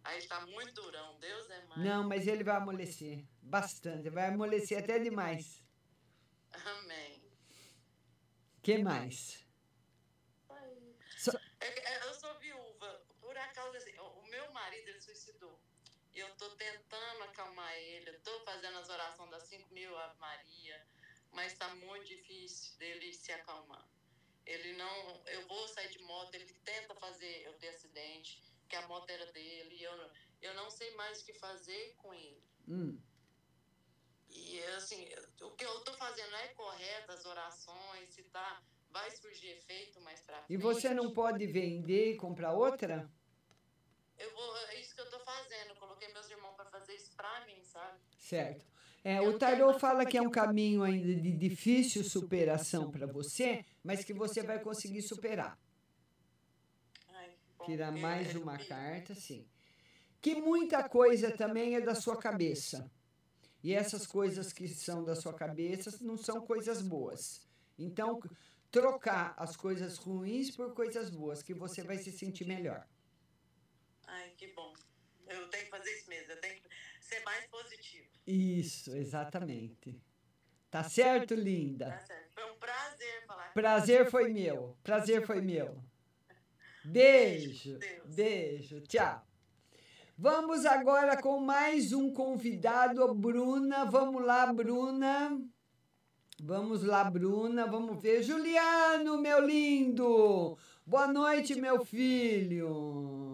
[0.03, 1.81] Aí tá muito durão, Deus é mais.
[1.81, 4.09] Não, mas ele vai amolecer bastante.
[4.09, 5.63] Vai amolecer até demais.
[6.51, 7.21] Amém.
[8.61, 9.45] que mais?
[11.61, 13.05] É é, Eu sou viúva.
[13.21, 15.59] Por acaso, assim, o o meu marido ele suicidou.
[16.19, 18.09] E eu tô tentando acalmar ele.
[18.09, 20.85] Eu tô fazendo as orações das 5 mil Ave Maria.
[21.31, 23.87] Mas tá muito difícil dele se acalmar.
[24.45, 25.23] Ele não.
[25.27, 29.31] Eu vou sair de moto, ele tenta fazer eu ter acidente, que a moto era
[29.31, 29.75] dele.
[29.77, 30.11] E eu,
[30.41, 32.43] eu não sei mais o que fazer com ele.
[32.67, 32.99] Hum.
[34.27, 35.07] E assim,
[35.41, 40.19] o que eu tô fazendo é correto, as orações, se tá, vai surgir efeito mais
[40.19, 40.61] pra E frente.
[40.61, 43.09] você não pode vender e comprar outra?
[44.19, 47.11] Eu vou, é isso que eu tô fazendo, eu coloquei meus irmãos pra fazer isso
[47.15, 47.97] pra mim, sabe?
[48.17, 48.65] Certo.
[49.03, 54.03] É, o tarô fala que é um caminho ainda de difícil superação para você, mas
[54.03, 55.57] que você vai conseguir superar.
[57.65, 59.45] Tirar mais uma carta, sim.
[60.21, 62.89] Que muita coisa também é da sua cabeça.
[63.63, 67.41] E essas coisas que são da sua cabeça não são coisas boas.
[67.77, 68.21] Então,
[68.71, 72.85] trocar as coisas ruins por coisas boas, que você vai se sentir melhor.
[74.39, 74.73] Que bom.
[75.27, 76.69] Eu tenho que fazer isso mesmo, eu tenho que
[77.01, 78.07] ser mais positivo.
[78.25, 80.01] Isso, exatamente.
[80.71, 81.89] Tá certo, linda?
[81.89, 82.33] Tá certo.
[82.35, 83.53] Foi um prazer falar.
[83.53, 84.77] Prazer foi meu.
[84.81, 85.83] Prazer foi meu.
[86.85, 87.77] Beijo.
[88.05, 88.79] Beijo.
[88.83, 89.27] Tchau.
[90.17, 93.83] Vamos agora com mais um convidado, Bruna.
[93.83, 95.37] Vamos lá, Bruna.
[96.41, 97.67] Vamos lá, Bruna.
[97.67, 98.23] Vamos ver.
[98.23, 100.57] Juliano, meu lindo.
[100.85, 103.28] Boa noite, meu filho.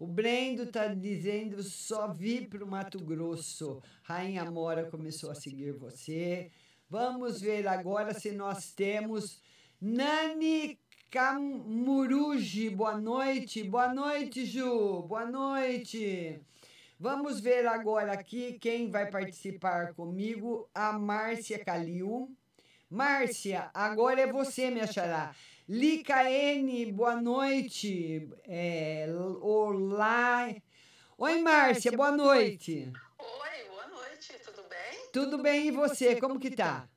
[0.00, 3.82] O Brendo está dizendo só vi para o Mato Grosso.
[4.02, 6.50] Rainha Mora começou a seguir você.
[6.88, 9.42] Vamos ver agora se nós temos
[9.78, 10.78] Nani
[11.10, 12.70] Camuruji.
[12.70, 13.62] Boa noite.
[13.62, 15.02] Boa noite, Ju.
[15.02, 16.40] Boa noite.
[16.98, 20.66] Vamos ver agora aqui quem vai participar comigo.
[20.74, 22.34] A Márcia Calil.
[22.88, 25.34] Márcia, agora é você, minha xará.
[25.68, 28.28] Licaene, boa noite.
[28.44, 29.06] É,
[29.40, 30.52] olá.
[31.16, 32.92] Oi, Márcia, boa noite.
[33.18, 35.10] Oi, boa noite, tudo bem?
[35.12, 36.20] Tudo bem e você?
[36.20, 36.88] Como que tá?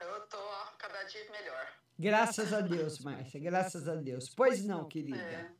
[0.00, 0.38] Eu tô
[0.78, 1.72] cada dia melhor.
[1.98, 4.28] Graças a Deus, Márcia, graças a Deus.
[4.28, 5.16] Pois não, querida.
[5.16, 5.50] É.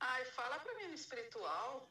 [0.00, 1.90] Ai, fala pra mim no espiritual.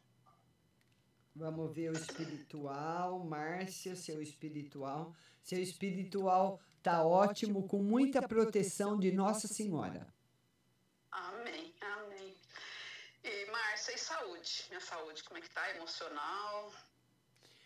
[1.35, 5.13] Vamos ver o espiritual, Márcia, seu espiritual.
[5.41, 10.07] Seu espiritual tá ótimo, com muita proteção de Nossa Senhora.
[11.11, 12.35] Amém, amém.
[13.23, 14.65] E Márcia, e saúde?
[14.69, 15.67] Minha saúde, como é que tá?
[15.75, 16.71] Emocional?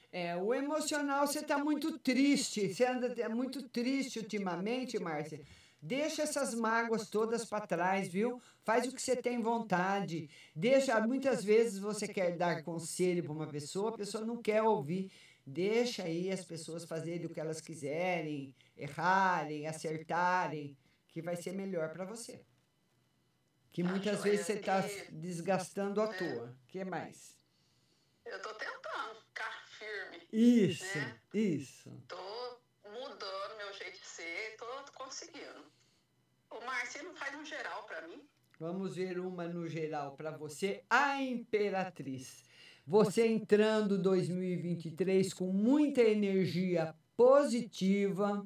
[0.09, 5.41] É, o emocional, você está muito triste, você anda é muito triste ultimamente, Márcia.
[5.81, 8.41] Deixa essas mágoas todas para trás, viu?
[8.63, 10.29] Faz o que você tem vontade.
[10.55, 15.11] Deixa, muitas vezes você quer dar conselho para uma pessoa, a pessoa não quer ouvir.
[15.51, 20.77] Deixa aí as pessoas fazerem o que elas quiserem, errarem, acertarem,
[21.07, 22.45] que vai ser melhor para você.
[23.71, 24.81] Que muitas vezes você está
[25.11, 26.55] desgastando à toa.
[26.63, 27.35] O que mais?
[28.25, 30.27] Eu tô tentando ficar firme.
[30.31, 31.19] Isso, né?
[31.33, 32.03] isso.
[32.07, 35.65] Tô mudando meu jeito de ser, tô conseguindo.
[36.51, 38.23] O Marcinho faz um geral pra mim.
[38.59, 42.45] Vamos ver uma no geral para você, a Imperatriz.
[42.89, 48.43] Você entrando 2023 com muita energia positiva,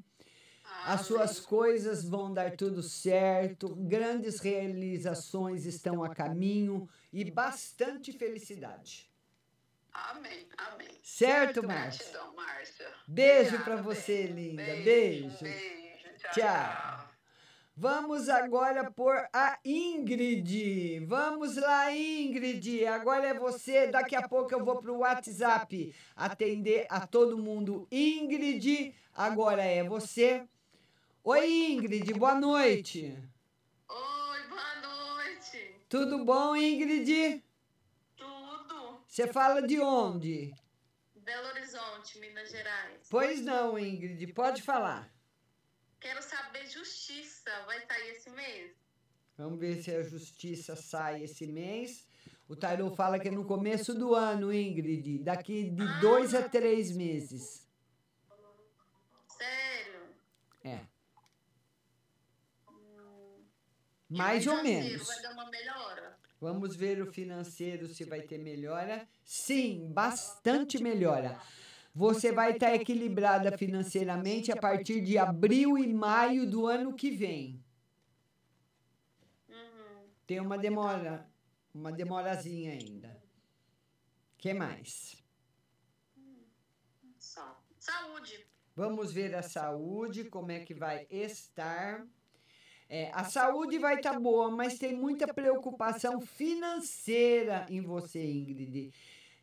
[0.83, 9.09] as suas coisas vão dar tudo certo, grandes realizações estão a caminho e bastante felicidade.
[9.93, 10.99] Amém, amém.
[11.01, 12.03] Certo, Márcia?
[12.03, 12.87] Gratidão, Márcia.
[13.07, 14.61] Beijo para você, linda.
[14.61, 14.83] Beijo.
[14.83, 15.39] Beijo.
[15.41, 16.31] beijo, tchau.
[16.33, 17.12] Tchau.
[17.75, 20.99] Vamos agora por a Ingrid.
[21.07, 22.85] Vamos lá, Ingrid.
[22.85, 23.87] Agora é você.
[23.87, 27.87] Daqui a pouco eu vou para o WhatsApp atender a todo mundo.
[27.91, 30.47] Ingrid, agora é você.
[31.23, 32.13] Oi, Ingrid.
[32.13, 33.17] Boa noite.
[33.89, 35.75] Oi, boa noite.
[35.89, 37.43] Tudo bom, Ingrid?
[38.15, 39.01] Tudo.
[39.07, 40.53] Você fala de onde?
[41.15, 43.07] Belo Horizonte, Minas Gerais.
[43.09, 44.31] Pois não, Ingrid.
[44.33, 45.12] Pode falar.
[46.03, 47.49] Quero saber justiça.
[47.65, 48.75] Vai sair esse mês?
[49.37, 52.05] Vamos ver se a justiça sai esse mês.
[52.45, 55.19] O Tarô fala que é no começo do ano, Ingrid.
[55.19, 57.65] Daqui de dois a três meses.
[59.29, 60.01] Sério?
[60.65, 60.81] É.
[64.09, 65.07] Mais ou menos.
[65.07, 66.19] Vai dar uma melhora?
[66.41, 69.07] Vamos ver o financeiro se vai ter melhora.
[69.23, 71.41] Sim, bastante melhora.
[71.95, 77.63] Você vai estar equilibrada financeiramente a partir de abril e maio do ano que vem.
[80.25, 81.29] Tem uma demora,
[81.73, 83.21] uma demorazinha ainda.
[84.37, 85.21] que mais?
[87.19, 87.61] Só.
[87.77, 88.45] Saúde.
[88.75, 92.07] Vamos ver a saúde, como é que vai estar.
[92.89, 98.91] É, a saúde vai estar boa, mas tem muita preocupação financeira em você, Ingrid.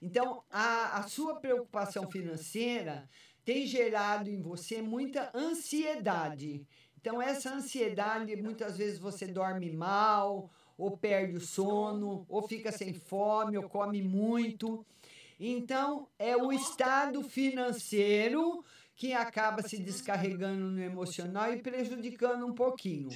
[0.01, 3.09] Então, a, a sua preocupação financeira
[3.45, 6.67] tem gerado em você muita ansiedade.
[7.01, 12.95] Então, essa ansiedade, muitas vezes você dorme mal, ou perde o sono, ou fica sem
[12.95, 14.85] fome, ou come muito.
[15.39, 23.09] Então, é o estado financeiro que acaba se descarregando no emocional e prejudicando um pouquinho.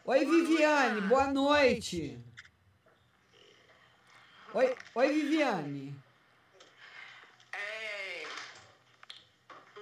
[0.10, 2.18] Oi, Viviane, boa noite.
[4.54, 5.94] Oi, oi Viviane.
[7.52, 8.24] É,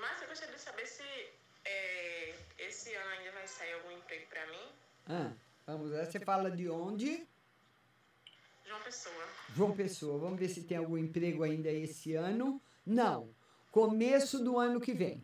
[0.01, 1.03] mas eu gostaria de saber se
[1.63, 4.67] é, esse ano ainda vai sair algum emprego para mim.
[5.07, 5.32] Ah,
[5.67, 7.28] vamos lá, você fala de onde?
[8.65, 9.28] João Pessoa.
[9.55, 12.59] João Pessoa, vamos ver se tem algum emprego ainda esse ano.
[12.84, 13.32] Não,
[13.69, 15.23] começo do ano que vem.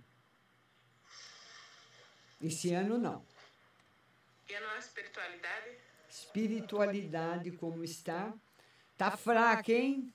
[2.39, 3.30] Esse ano não.
[4.51, 5.77] E a nossa espiritualidade?
[6.09, 8.33] Espiritualidade como está?
[8.97, 10.13] Tá fraca, hein?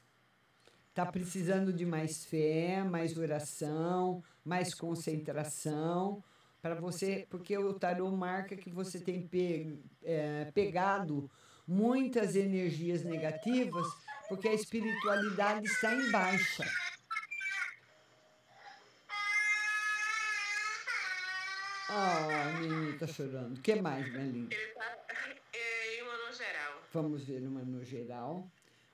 [0.92, 6.22] Tá precisando de mais fé, mais oração, mais concentração
[6.60, 11.30] para você, porque o tarô marca que você tem pe, é, pegado
[11.66, 13.86] muitas energias negativas,
[14.28, 16.70] porque a espiritualidade está em baixa.
[21.88, 23.56] Ah, oh, menino tá chorando.
[23.56, 24.54] O que mais, minha linda?
[24.54, 24.84] Ele tá
[25.54, 26.82] é, uma no geral.
[26.92, 28.50] Vamos ver uma no geral.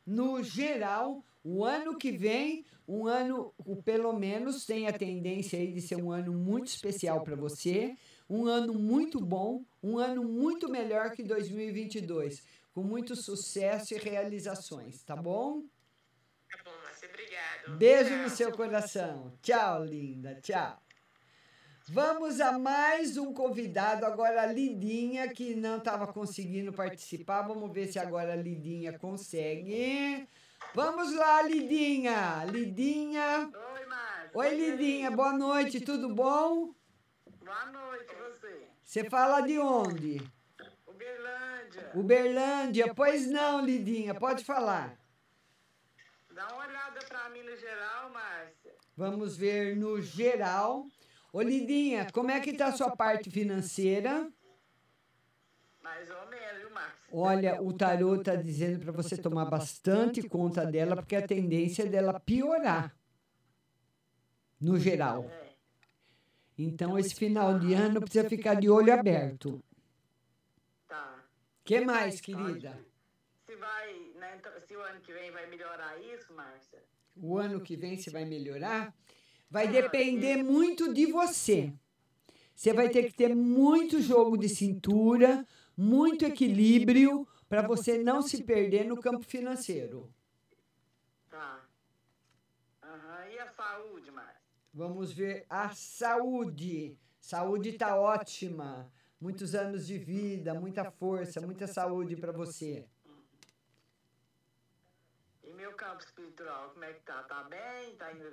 [0.06, 5.80] No geral, o ano que vem, um ano, pelo menos, tem a tendência aí de
[5.80, 7.96] ser um ano muito especial para você,
[8.28, 12.42] um ano muito bom, um ano muito melhor que 2022,
[12.74, 15.62] com muito sucesso e realizações, tá bom?
[16.50, 17.76] Tá bom, Márcia, obrigado.
[17.78, 19.32] Beijo no seu coração.
[19.40, 20.34] Tchau, linda.
[20.42, 20.82] Tchau.
[21.88, 27.42] Vamos a mais um convidado, agora a Lidinha, que não estava conseguindo participar.
[27.42, 30.28] Vamos ver se agora a Lidinha consegue.
[30.74, 32.44] Vamos lá, Lidinha.
[32.44, 33.50] Lidinha.
[33.74, 34.30] Oi, Márcia.
[34.32, 35.10] Oi, Lidinha.
[35.10, 36.72] Boa noite, tudo bom?
[37.44, 38.68] Boa noite, você.
[38.84, 40.22] Você fala de onde?
[40.86, 41.90] Uberlândia.
[41.94, 42.94] Uberlândia.
[42.94, 44.96] Pois não, Lidinha, pode falar.
[46.30, 48.72] Dá uma olhada para mim no geral, Márcia.
[48.96, 50.86] Vamos ver no geral.
[51.32, 54.30] Ô, Lidinha, como é que está a sua parte financeira?
[55.82, 57.08] Mais ou menos, viu, Márcio?
[57.10, 61.86] Olha, o tarô está dizendo para você tomar bastante conta dela, porque a tendência é
[61.86, 62.94] dela piorar.
[64.60, 65.28] No geral.
[66.56, 69.64] Então, esse final de ano precisa ficar de olho aberto.
[70.86, 71.24] Tá.
[71.64, 72.78] que mais, querida?
[73.46, 76.82] Se, vai, né, se o ano que vem vai melhorar isso, Márcia?
[77.16, 78.94] O ano que vem você vai melhorar?
[79.52, 81.70] Vai depender muito de você.
[82.54, 85.46] Você vai ter que ter muito jogo de cintura,
[85.76, 90.10] muito equilíbrio para você não se perder no campo financeiro.
[91.28, 91.68] Tá.
[92.82, 93.30] Uhum.
[93.30, 94.40] E a saúde, Márcia?
[94.72, 96.98] Vamos ver a saúde.
[97.20, 98.90] Saúde está ótima.
[99.20, 102.86] Muitos anos de vida, muita força, muita saúde para você.
[105.44, 107.22] E meu campo espiritual, como é que tá?
[107.24, 107.94] Tá bem?
[107.96, 108.24] Tá indo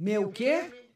[0.00, 0.90] meu quê?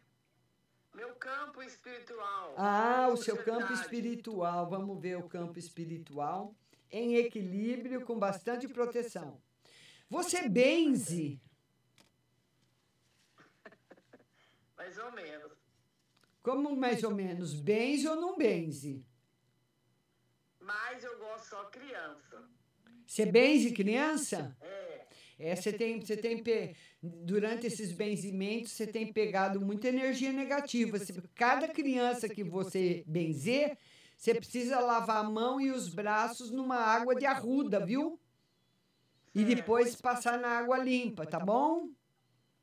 [0.94, 2.54] Meu campo espiritual.
[2.56, 4.70] Ah, o seu campo espiritual.
[4.70, 6.56] Vamos ver o campo espiritual
[6.90, 9.38] em equilíbrio com bastante proteção.
[10.08, 11.38] Você benze?
[14.74, 15.52] Mais ou menos.
[16.42, 17.54] Como mais ou menos?
[17.54, 19.04] Benze ou não benze?
[20.60, 22.46] Mas eu gosto só criança.
[23.06, 24.54] Você benze criança?
[25.38, 26.42] É, você tem, você tem
[27.04, 30.98] durante esses benzimentos, você tem pegado muita energia negativa.
[31.34, 33.76] Cada criança que você benzer,
[34.16, 38.18] você precisa lavar a mão e os braços numa água de arruda, viu?
[39.34, 41.88] E depois passar na água limpa, tá bom?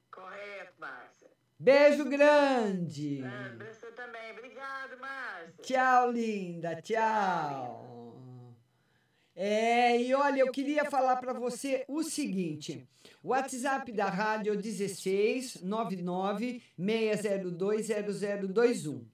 [0.09, 1.29] Correto, Márcia.
[1.59, 3.21] Beijo grande.
[3.23, 4.31] Ah, você também.
[4.31, 5.53] Obrigado, Márcia.
[5.61, 6.81] Tchau, linda.
[6.81, 7.90] Tchau.
[9.36, 12.88] É, e olha, eu queria falar para você o seguinte:
[13.23, 19.05] o WhatsApp da rádio é o 16 99 602 0021.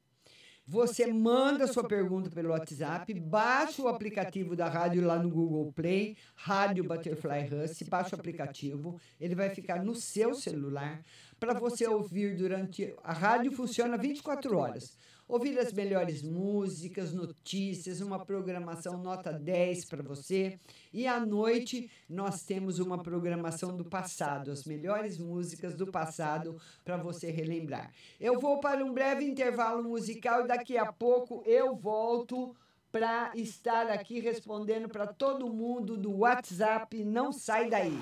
[0.69, 6.17] Você manda sua pergunta pelo WhatsApp, baixa o aplicativo da rádio lá no Google Play,
[6.35, 11.01] Rádio Butterfly Husky, baixa o aplicativo, ele vai ficar no seu celular
[11.39, 12.93] para você ouvir durante.
[13.01, 14.97] A rádio funciona 24 horas.
[15.27, 20.59] Ouvir as melhores músicas, notícias, uma programação nota 10 para você.
[20.93, 26.95] E à noite nós temos uma programação do passado, as melhores músicas do passado para
[26.95, 27.91] você relembrar.
[28.19, 32.55] Eu vou para um breve intervalo musical e daqui a pouco eu volto
[32.91, 37.03] para estar aqui respondendo para todo mundo do WhatsApp.
[37.03, 37.99] Não sai daí.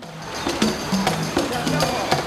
[1.56, 2.25] There's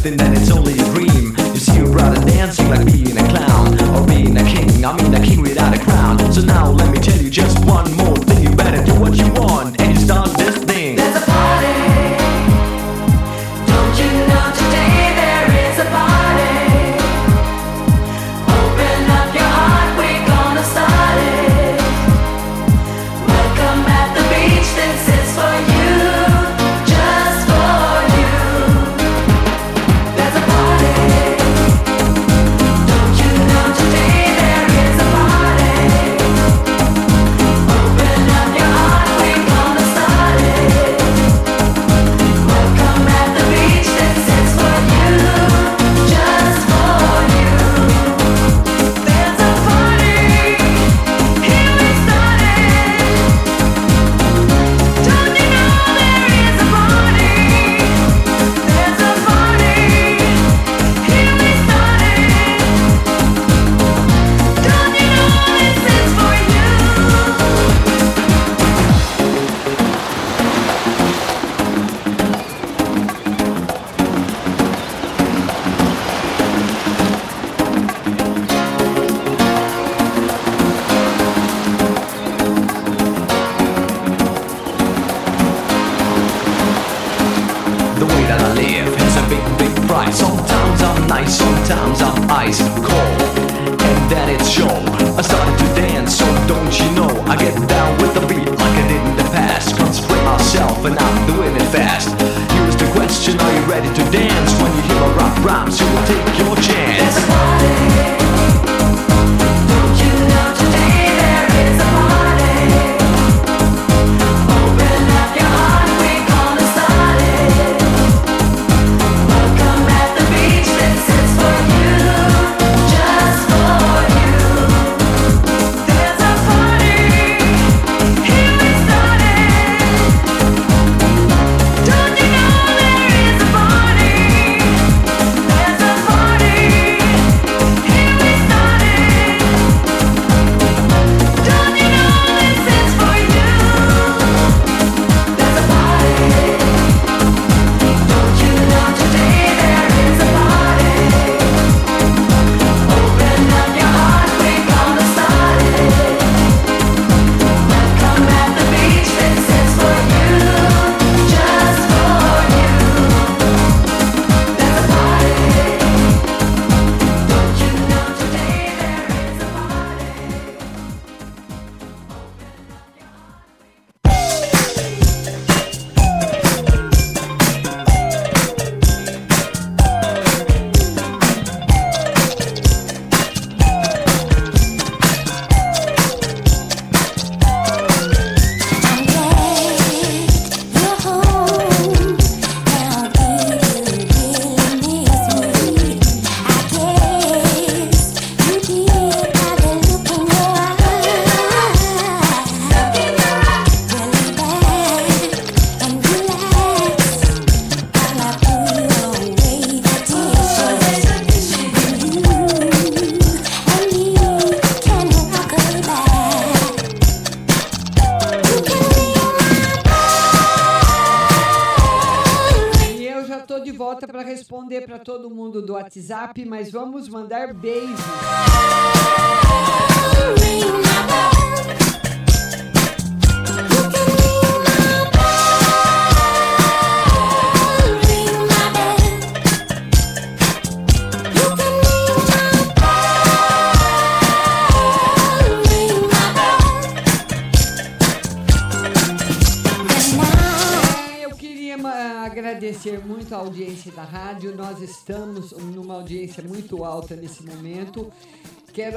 [0.00, 0.49] something that is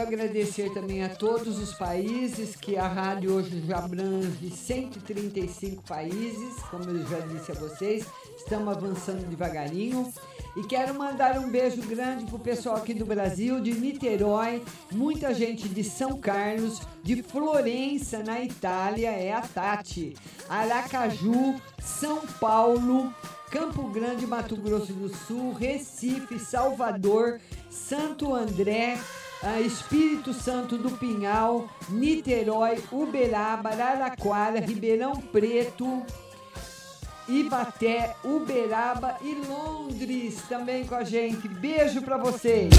[0.04, 6.84] agradecer também a todos os países que a rádio hoje já abrange 135 países, como
[6.86, 8.06] eu já disse a vocês.
[8.38, 10.12] Estamos avançando devagarinho.
[10.56, 15.68] E quero mandar um beijo grande pro pessoal aqui do Brasil, de Niterói, muita gente
[15.68, 20.16] de São Carlos, de Florença, na Itália, é a Tati.
[20.48, 23.12] Aracaju, São Paulo,
[23.50, 27.40] Campo Grande, Mato Grosso do Sul, Recife, Salvador,
[27.70, 29.00] Santo André,
[29.62, 36.04] Espírito Santo do Pinhal, Niterói, Uberaba, Araraquara, Ribeirão Preto,
[37.28, 41.48] Ibaté, Uberaba e Londres também com a gente.
[41.48, 42.74] Beijo pra vocês.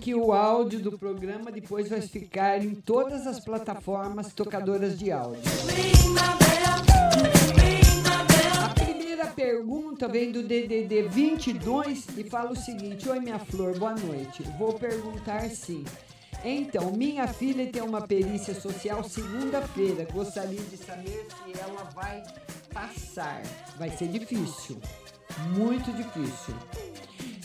[0.00, 5.42] Que o áudio do programa depois vai ficar em todas as plataformas tocadoras de áudio.
[8.64, 13.94] A primeira pergunta vem do DDD 22 e fala o seguinte: Oi, minha flor, boa
[13.94, 14.42] noite.
[14.58, 15.84] Vou perguntar sim.
[16.42, 20.06] Então, minha filha tem uma perícia social segunda-feira.
[20.10, 22.22] Gostaria de saber se ela vai
[22.72, 23.42] passar.
[23.78, 24.78] Vai ser difícil,
[25.54, 26.54] muito difícil.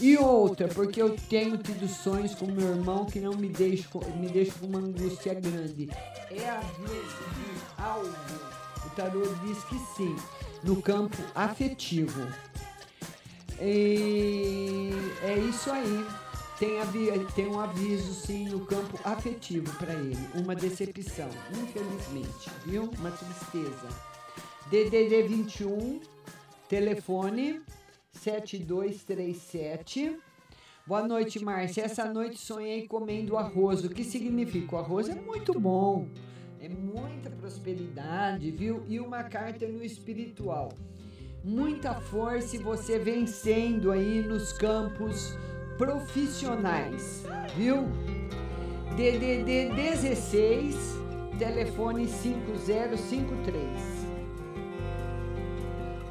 [0.02, 4.28] E outra, porque eu tenho tido sonhos com meu irmão que não me deixam, me
[4.28, 5.90] deixam com uma angústia grande.
[6.30, 8.14] É a vez de algo.
[8.86, 10.16] O tarô diz que sim,
[10.64, 12.28] no campo afetivo.
[13.60, 14.92] E
[15.24, 16.06] é isso aí.
[16.60, 16.80] Tem,
[17.36, 20.18] tem um aviso, sim, no campo afetivo para ele.
[20.36, 22.90] Uma decepção, infelizmente, viu?
[22.98, 23.88] Uma tristeza.
[24.70, 26.00] DDD 21,
[26.70, 27.62] telefone
[28.16, 30.18] 7237.
[30.88, 31.84] Boa noite, Márcia.
[31.84, 33.84] Essa noite sonhei comendo arroz.
[33.84, 34.76] O que significa?
[34.76, 36.08] O arroz é muito bom.
[36.60, 38.84] É muita prosperidade, viu?
[38.88, 40.70] E uma carta no espiritual.
[41.44, 45.38] Muita força e você vencendo aí nos campos
[45.78, 47.24] profissionais,
[47.56, 47.84] viu?
[48.96, 50.76] DDD 16,
[51.38, 53.95] telefone 5053.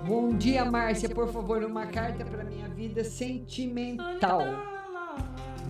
[0.06, 1.08] Bom dia, Márcia.
[1.08, 4.42] Por favor, uma carta para minha vida sentimental.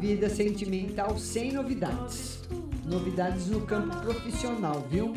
[0.01, 2.43] Vida sentimental sem novidades.
[2.85, 5.15] Novidades no campo profissional, viu?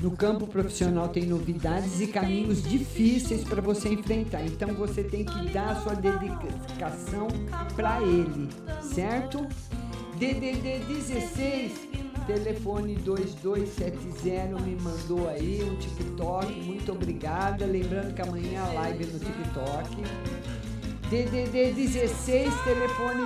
[0.00, 4.44] No campo profissional tem novidades e caminhos difíceis para você enfrentar.
[4.44, 7.26] Então você tem que dar a sua dedicação
[7.74, 8.48] para ele,
[8.80, 9.44] certo?
[10.16, 11.87] DDD 16,
[12.28, 16.52] telefone 2270 me mandou aí um TikTok.
[16.60, 17.64] Muito obrigada.
[17.64, 19.96] Lembrando que amanhã a live é no TikTok.
[21.08, 23.24] DDD 16, telefone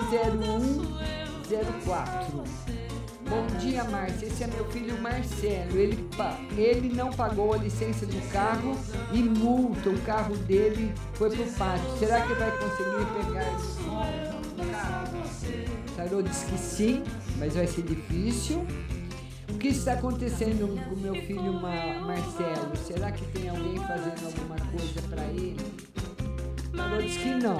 [1.50, 2.44] 0104.
[3.28, 4.26] Bom dia, Márcia.
[4.26, 5.76] Esse é meu filho Marcelo.
[5.76, 6.08] Ele,
[6.56, 8.78] ele não pagou a licença do carro
[9.12, 9.90] e multa.
[9.90, 11.98] O carro dele foi pro pátio.
[11.98, 15.22] Será que vai conseguir pegar o carro?
[15.96, 17.02] Tarô diz que sim,
[17.42, 18.64] mas vai ser difícil.
[19.50, 22.76] O que está acontecendo com meu filho Ma- Marcelo?
[22.76, 25.56] Será que tem alguém fazendo alguma coisa para ele?
[26.76, 27.58] Tarô diz que não.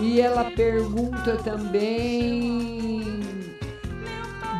[0.00, 3.20] E ela pergunta também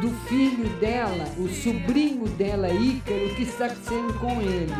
[0.00, 4.72] do filho dela, o sobrinho dela, Ícaro, o que está sendo com ele,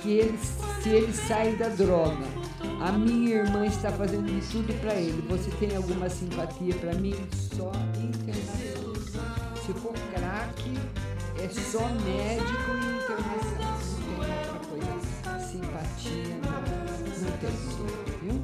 [0.00, 0.38] que ele,
[0.80, 2.39] se ele sai da droga.
[2.80, 5.22] A minha irmã está fazendo de tudo para ele.
[5.28, 7.14] Você tem alguma simpatia para mim?
[7.56, 8.94] Só internacional.
[9.64, 10.78] Se for craque,
[11.38, 13.78] é só médico e internacional.
[14.08, 15.00] Não tem outra coisa.
[15.46, 16.60] Simpatia, não,
[17.20, 17.54] não tem.
[18.22, 18.36] Viu?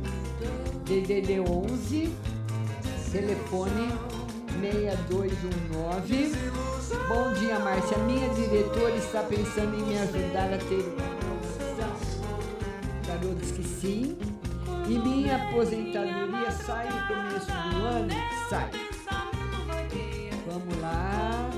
[0.85, 2.15] DDD 11,
[3.11, 3.89] telefone
[4.61, 6.33] 6219.
[7.09, 7.99] Bom dia, Márcia.
[7.99, 12.16] Minha diretora está pensando em me ajudar a ter uma promoção.
[13.17, 14.19] Diz que sim.
[14.87, 18.11] E minha aposentadoria sai no começo do ano?
[18.51, 18.71] Sai.
[20.47, 21.49] Vamos lá.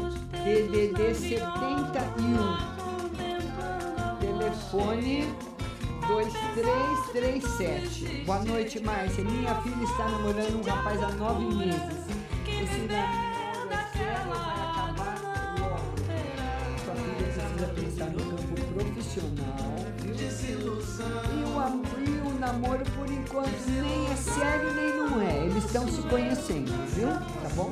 [0.44, 2.56] DDD 71.
[4.20, 5.35] Telefone
[6.06, 8.22] 2337.
[8.24, 9.24] Boa noite, Márcia.
[9.24, 12.06] Minha filha está namorando um rapaz há nove meses.
[12.47, 15.18] Esse namoro é vai acabar
[15.59, 15.80] logo?
[16.85, 18.38] Sua filha precisa pensar no
[19.02, 20.14] profissional, viu?
[20.16, 25.46] E o, am- e o namoro, por enquanto, nem é sério nem não é.
[25.46, 27.08] Eles estão se conhecendo, viu?
[27.08, 27.70] Tá bom?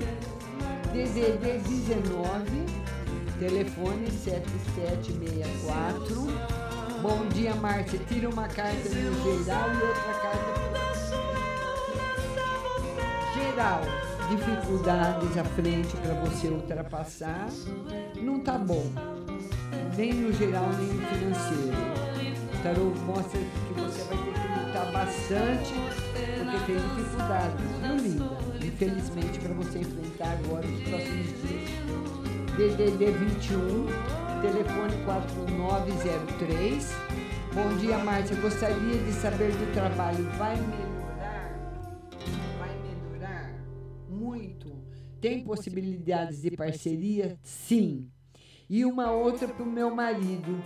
[0.93, 2.47] DDD 19,
[3.39, 6.27] telefone 7764.
[7.03, 7.99] Bom dia, Márcia.
[8.09, 10.55] Tira uma carta no geral e outra carta
[13.35, 13.83] geral.
[14.31, 17.47] Dificuldades à frente para você ultrapassar.
[18.17, 18.85] Não tá bom.
[19.97, 21.77] Nem no geral, nem no financeiro.
[22.55, 25.73] O tarô mostra que você vai ter que lutar bastante
[26.37, 28.67] porque tem dificuldades, viu, linda?
[28.67, 31.71] Infelizmente, para você enfrentar agora nos próximos dias.
[32.57, 33.87] DDD 21,
[34.41, 36.93] telefone 4903.
[37.55, 38.37] Bom dia, Márcia.
[38.37, 40.25] Gostaria de saber do trabalho.
[40.39, 41.53] Vai melhorar?
[42.59, 43.55] Vai melhorar?
[44.09, 44.73] Muito.
[45.21, 47.39] Tem possibilidades de parceria?
[47.43, 48.11] Sim.
[48.69, 50.61] E uma outra para o meu marido.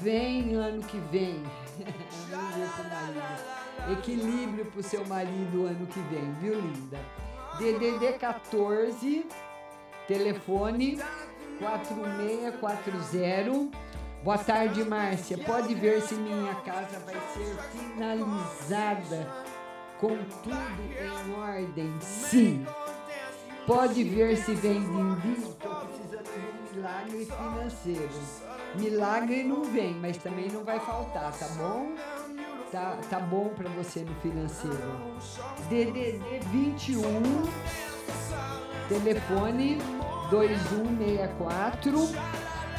[0.00, 1.42] Vem ano que vem.
[2.26, 3.92] Pro.
[3.92, 6.98] Equilíbrio para o seu marido ano que vem, viu, linda?
[7.58, 9.26] DDD 14,
[10.06, 10.98] telefone
[11.58, 13.76] 4640.
[14.22, 15.36] Boa tarde, Márcia.
[15.38, 19.28] Pode ver se minha casa vai ser finalizada
[20.00, 21.92] com tudo em ordem?
[22.00, 22.64] Sim.
[23.66, 25.52] Pode ver se vem precisando de um
[26.74, 28.10] milagre financeiro.
[28.74, 31.94] Milagre não vem, mas também não vai faltar, tá bom?
[32.70, 34.78] Tá, tá bom para você no financeiro.
[35.68, 37.02] DDD 21,
[38.88, 39.78] telefone
[40.30, 41.92] 2164.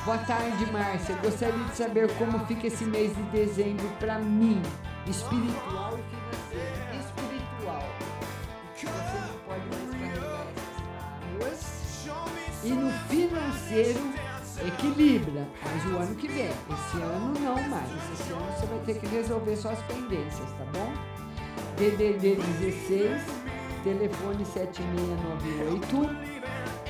[0.03, 1.15] Boa tarde, Márcia.
[1.17, 4.61] Gostaria de saber como fica esse mês de dezembro para mim,
[5.07, 6.73] espiritual e financeiro.
[6.99, 7.83] Espiritual.
[8.75, 10.81] Você não pode mais carregar essas
[11.45, 11.72] águas.
[12.63, 13.99] E no financeiro,
[14.65, 15.45] equilibra.
[15.63, 16.45] Mas o ano que vem.
[16.47, 17.89] Esse ano não mais.
[18.13, 20.93] Esse ano você vai ter que resolver suas pendências, tá bom?
[21.77, 23.21] DDD 16,
[23.83, 25.97] telefone 7698.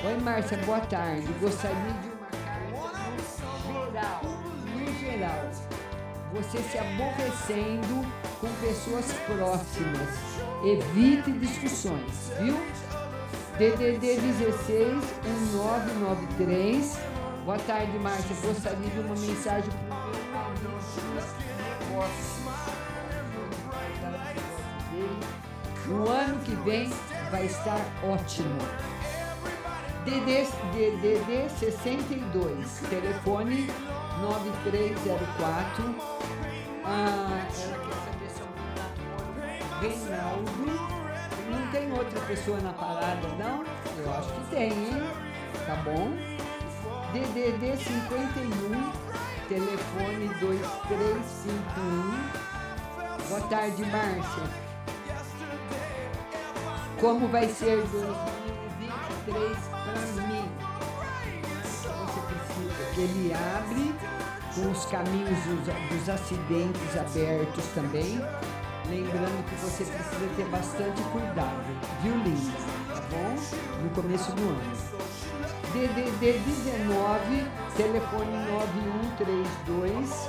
[0.06, 1.26] Oi, Márcia, boa tarde.
[1.40, 4.20] Gostaria de uma carta no geral.
[4.76, 5.50] No geral.
[6.34, 8.06] Você se aborrecendo
[8.40, 10.08] com pessoas próximas.
[10.64, 12.56] Evite discussões, viu?
[13.58, 16.98] DDD 16 1993.
[17.44, 18.34] Boa tarde, Márcia.
[18.42, 20.74] Gostaria de uma mensagem para o meu amigo.
[25.86, 26.90] No ano que vem
[27.30, 28.58] vai estar ótimo.
[30.04, 33.68] DD, DDD 62, telefone
[34.20, 35.94] 9304.
[36.84, 38.58] Ah, ela quer saber sobre
[39.70, 41.03] o Reinaldo.
[41.74, 43.64] Tem outra pessoa na parada, não?
[43.98, 45.02] Eu acho que tem, hein?
[45.66, 46.12] Tá bom?
[47.12, 48.92] DDD 51,
[49.48, 53.28] telefone 2351.
[53.28, 54.44] Boa tarde, Márcia.
[57.00, 59.98] Como vai ser 2023 para
[60.28, 60.48] mim?
[61.64, 63.92] Você precisa que ele abre
[64.54, 68.22] com os caminhos dos, dos acidentes abertos também.
[68.88, 71.64] Lembrando que você precisa ter bastante cuidado,
[72.02, 72.52] viu, Linda?
[72.88, 73.34] Tá bom?
[73.82, 75.04] No começo do ano.
[75.72, 77.46] DDD 19,
[77.76, 78.36] telefone
[79.16, 80.28] 9132.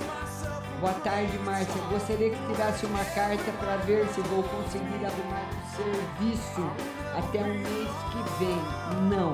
[0.79, 1.81] Boa tarde, Márcia.
[1.89, 6.71] Gostaria que tirasse uma carta para ver se vou conseguir arrumar um serviço
[7.17, 8.57] até o mês que vem.
[9.09, 9.33] Não.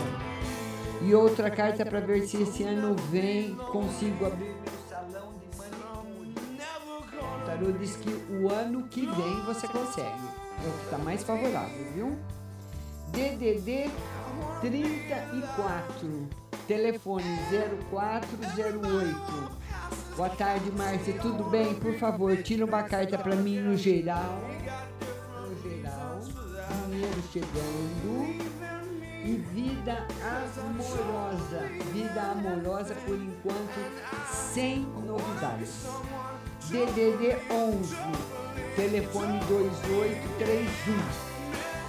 [1.01, 4.60] E outra carta para ver se esse ano vem consigo abrir
[7.61, 10.07] tarô diz que o ano que vem você consegue.
[10.63, 12.17] É o que está mais favorável, viu?
[13.11, 13.91] DDD
[14.61, 16.29] 34,
[16.67, 17.25] telefone
[17.91, 19.61] 0408.
[20.15, 21.13] Boa tarde, Márcia.
[21.19, 21.75] Tudo bem?
[21.75, 24.39] Por favor, tira uma carta para mim no geral.
[25.41, 26.19] No geral.
[26.89, 28.51] Dinheiro chegando.
[29.23, 30.07] E vida
[30.59, 31.59] amorosa.
[31.93, 33.79] Vida amorosa, por enquanto,
[34.25, 35.85] sem novidades.
[36.71, 37.95] DDD 11,
[38.77, 40.95] telefone 2831.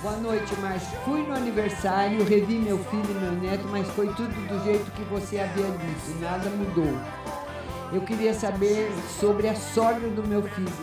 [0.02, 0.98] Boa noite, Márcio.
[1.04, 5.04] Fui no aniversário, revi meu filho e meu neto, mas foi tudo do jeito que
[5.04, 6.98] você havia dito, nada mudou.
[7.92, 8.90] Eu queria saber
[9.20, 10.68] sobre a sogra do meu filho.
[10.68, 10.82] Se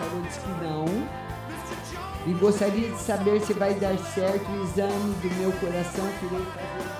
[0.00, 0.86] é disse que não.
[2.26, 6.99] E gostaria de saber se vai dar certo o exame do meu coração fazer.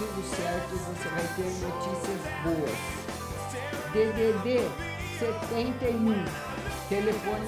[0.00, 2.78] Tudo certo e você vai ter notícias boas.
[3.92, 4.64] DDD
[5.18, 6.24] 71,
[6.88, 7.44] telefone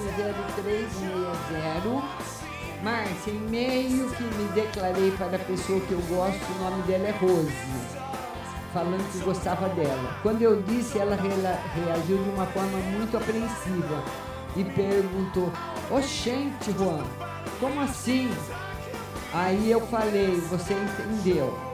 [0.53, 2.03] 0360.
[2.83, 7.11] Márcia, e-mail que me declarei para a pessoa que eu gosto, o nome dela é
[7.13, 7.51] Rose,
[8.71, 10.15] falando que gostava dela.
[10.21, 14.03] Quando eu disse, ela reagiu de uma forma muito apreensiva
[14.55, 15.51] e perguntou:
[15.89, 17.03] Oxente, Juan,
[17.59, 18.29] como assim?
[19.33, 21.72] Aí eu falei: Você entendeu?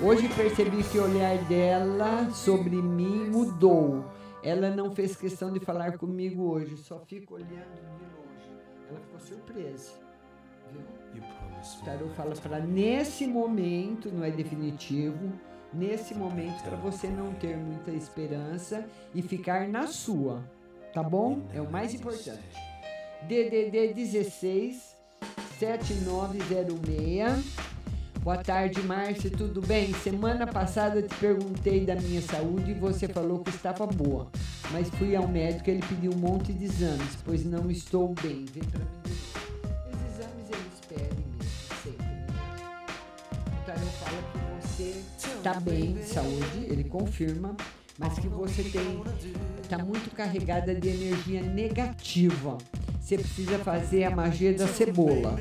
[0.00, 4.04] Hoje percebi que o olhar dela sobre mim mudou.
[4.44, 8.48] Ela não fez questão de falar comigo hoje, só fica olhando de longe.
[8.88, 9.90] Ela ficou surpresa.
[10.72, 10.82] Viu?
[11.20, 15.32] O tarô fala para nesse momento, não é definitivo,
[15.74, 20.48] nesse momento para você não ter muita esperança e ficar na sua,
[20.94, 21.42] tá bom?
[21.52, 22.54] É o mais importante.
[23.22, 24.96] DDD 16
[25.58, 27.67] 7906
[28.28, 29.90] Boa tarde, Márcia, tudo bem?
[29.94, 34.28] Semana passada te perguntei da minha saúde e você falou que estava boa.
[34.70, 38.44] Mas fui ao médico e ele pediu um monte de exames, pois não estou bem.
[38.52, 38.86] Vem pra mim.
[39.06, 42.04] Os exames eles pedem mesmo, sempre.
[42.04, 42.26] né?
[43.62, 47.56] O tarô fala que você está bem de saúde, ele confirma,
[47.98, 49.02] mas que você tem
[49.62, 52.58] está muito carregada de energia negativa.
[53.00, 55.38] Você precisa fazer a magia da cebola.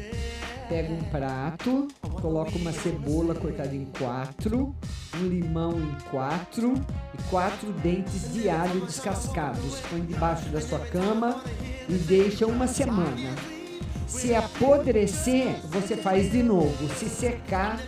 [0.70, 1.88] Pega um prato,
[2.22, 4.76] coloca uma cebola cortada em quatro,
[5.16, 6.74] um limão em quatro
[7.18, 9.80] e quatro dentes de alho descascados.
[9.90, 11.42] Põe debaixo da sua cama
[11.88, 13.34] e deixa uma semana.
[14.08, 16.94] Se apodrecer, você faz de novo.
[16.96, 17.80] Se secar,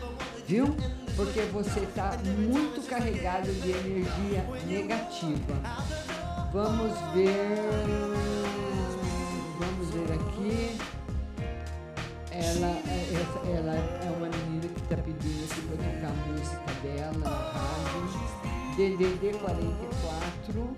[0.48, 0.74] viu?
[1.18, 5.54] Porque você está muito carregado de energia negativa.
[6.54, 7.58] Vamos ver.
[9.60, 10.99] Vamos ver aqui.
[12.41, 17.18] Ela, essa- ela é uma menina que está pedindo aqui para tocar a música dela
[17.18, 18.10] na rádio.
[18.78, 20.76] DDD 44,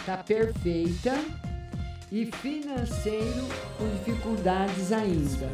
[0.06, 1.18] tá perfeita
[2.10, 5.50] e financeiro com dificuldades ainda,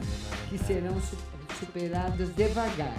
[0.49, 1.17] que serão su-
[1.59, 2.97] superadas devagar.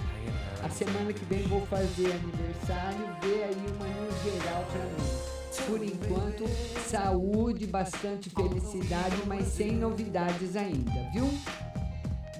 [0.62, 5.38] A semana que vem vou fazer aniversário, vê aí uma no geral para mim.
[5.66, 6.44] Por enquanto,
[6.88, 11.28] saúde, bastante felicidade, mas sem novidades ainda, viu?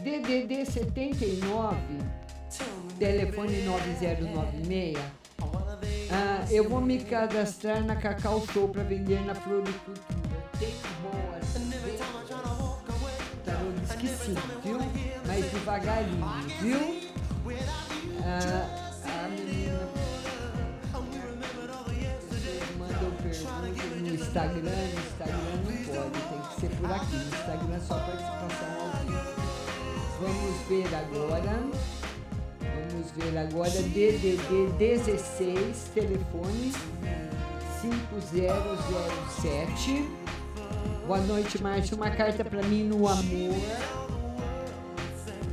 [0.03, 1.77] DDD 79,
[2.99, 4.99] telefone 9096.
[6.11, 10.01] Ah, eu vou me cadastrar na Cacau Show para vender na floricultura.
[10.59, 12.01] Tem boas vendas.
[13.33, 15.08] O tarô diz
[15.69, 16.25] devagarinho,
[16.63, 16.97] viu?
[18.25, 18.65] Ah,
[19.05, 19.79] a menina
[22.79, 23.69] mandou pergunta
[24.01, 27.95] no Instagram, no Instagram não pode, tem que ser por aqui, no Instagram é só
[27.99, 29.19] participação ao vivo.
[30.21, 31.55] Vamos ver agora.
[32.91, 36.73] Vamos ver agora DDD 16, telefone
[37.83, 40.09] 5007.
[41.07, 41.97] Boa noite, Márcio.
[41.97, 43.55] Uma carta para mim no amor.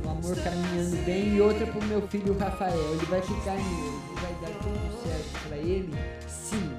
[0.06, 1.34] O amor caminhando bem.
[1.34, 2.92] E outra pro meu filho Rafael.
[2.92, 4.00] Ele vai ficar nele.
[4.22, 5.92] Vai dar tudo certo para ele?
[6.28, 6.76] Sim.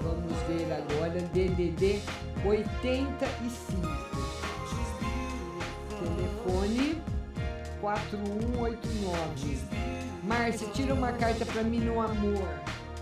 [0.00, 1.20] Vamos ver agora.
[1.20, 2.00] DDD
[2.46, 4.08] 85.
[5.98, 7.02] Telefone
[7.80, 9.58] 4189.
[10.22, 12.48] Márcia, tira uma carta para mim no amor.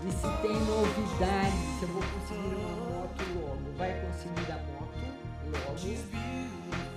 [0.05, 3.77] E se tem novidades, eu vou conseguir uma moto logo.
[3.77, 4.97] Vai conseguir a moto
[5.53, 5.77] logo.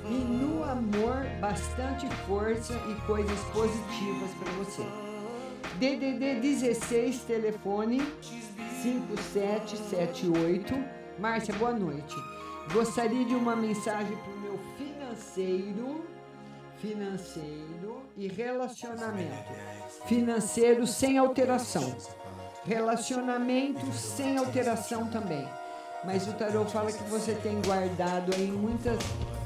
[0.04, 0.99] E no amor,
[1.40, 4.84] bastante força e coisas positivas para você.
[5.78, 8.00] DDD 16, telefone
[8.82, 10.74] 5778.
[11.18, 12.14] Márcia, boa noite.
[12.72, 16.04] Gostaria de uma mensagem para o meu financeiro,
[16.76, 19.50] financeiro e relacionamento.
[20.06, 21.96] Financeiro sem alteração.
[22.64, 25.48] Relacionamento sem alteração também.
[26.04, 28.98] Mas o tarô fala que você tem guardado aí muitas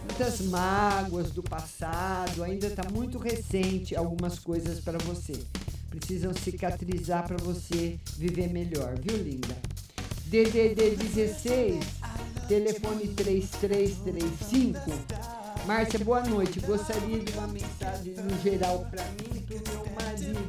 [0.05, 5.33] muitas mágoas do passado, ainda está muito recente algumas coisas para você.
[5.91, 9.57] Precisam cicatrizar para você viver melhor, viu, linda?
[10.27, 11.85] DDD 16,
[12.49, 14.81] telefone 3335.
[15.67, 16.61] Márcia, boa noite.
[16.61, 20.41] Gostaria de uma mensagem no geral para mim e para meu marido.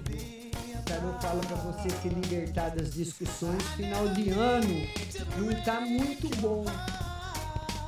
[0.79, 3.63] O tarô fala para você se libertar das discussões.
[3.75, 4.87] Final de ano
[5.37, 6.65] não está muito bom.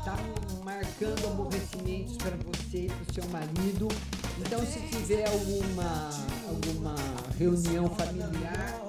[0.07, 0.15] Tá
[0.63, 3.89] marcando aborrecimentos para você e para o seu marido.
[4.37, 6.09] Então, se tiver alguma,
[6.47, 6.95] alguma
[7.37, 8.79] reunião familiar,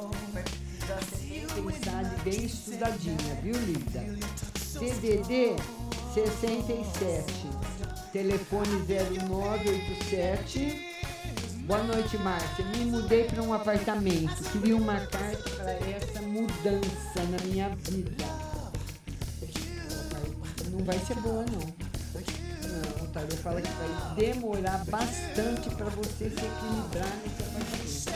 [1.56, 3.98] pensar de bem estudadinha, viu, linda?
[4.78, 5.56] DDD
[6.14, 7.48] 67,
[8.12, 10.86] telefone 0987.
[11.66, 12.64] Boa noite, Márcia.
[12.64, 14.40] Me mudei para um apartamento.
[14.52, 18.47] Queria uma carta para essa mudança na minha vida.
[20.78, 21.58] Não vai ser boa, não.
[23.02, 28.12] O tarô fala que vai demorar bastante para você se equilibrar nesse apartamento.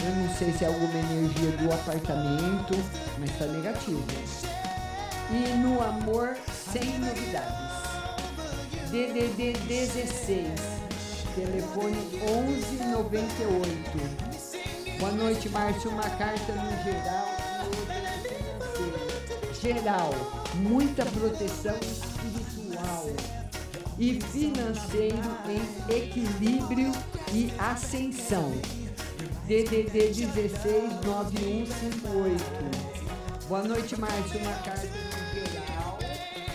[0.00, 2.74] Eu não sei se é alguma energia do apartamento,
[3.18, 4.02] mas tá negativo.
[5.30, 6.38] E no amor,
[6.72, 7.68] sem novidades.
[8.90, 10.48] DDD 16,
[11.34, 14.98] telefone 1198.
[14.98, 15.90] Boa noite, Márcio.
[15.90, 17.37] Uma carta no geral
[19.60, 20.10] geral,
[20.54, 23.06] muita proteção espiritual
[23.98, 25.18] e financeiro
[25.48, 25.60] em
[25.92, 26.92] equilíbrio
[27.32, 28.52] e ascensão.
[29.46, 32.44] DDD 16 9158.
[33.48, 34.40] Boa noite, Márcio.
[34.40, 34.86] Uma carta
[35.34, 35.98] geral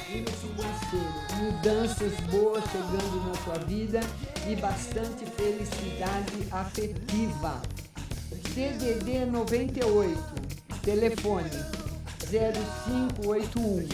[0.09, 1.13] e no financeiro.
[1.41, 3.99] Mudanças boas chegando na sua vida
[4.47, 7.61] e bastante felicidade afetiva.
[8.53, 10.53] DDD 98.
[10.83, 11.82] Telefone
[12.33, 13.87] 0581.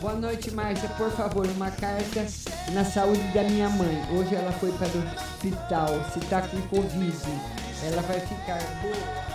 [0.00, 0.88] Boa noite, Márcia.
[0.90, 2.24] Por favor, uma carta
[2.72, 4.04] na saúde da minha mãe.
[4.12, 5.88] Hoje ela foi para o hospital.
[6.12, 7.16] Se está com Covid,
[7.82, 9.32] ela vai ficar boa.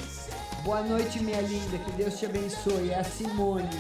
[0.65, 2.91] Boa noite, minha linda, que Deus te abençoe.
[2.91, 3.71] É a Simone.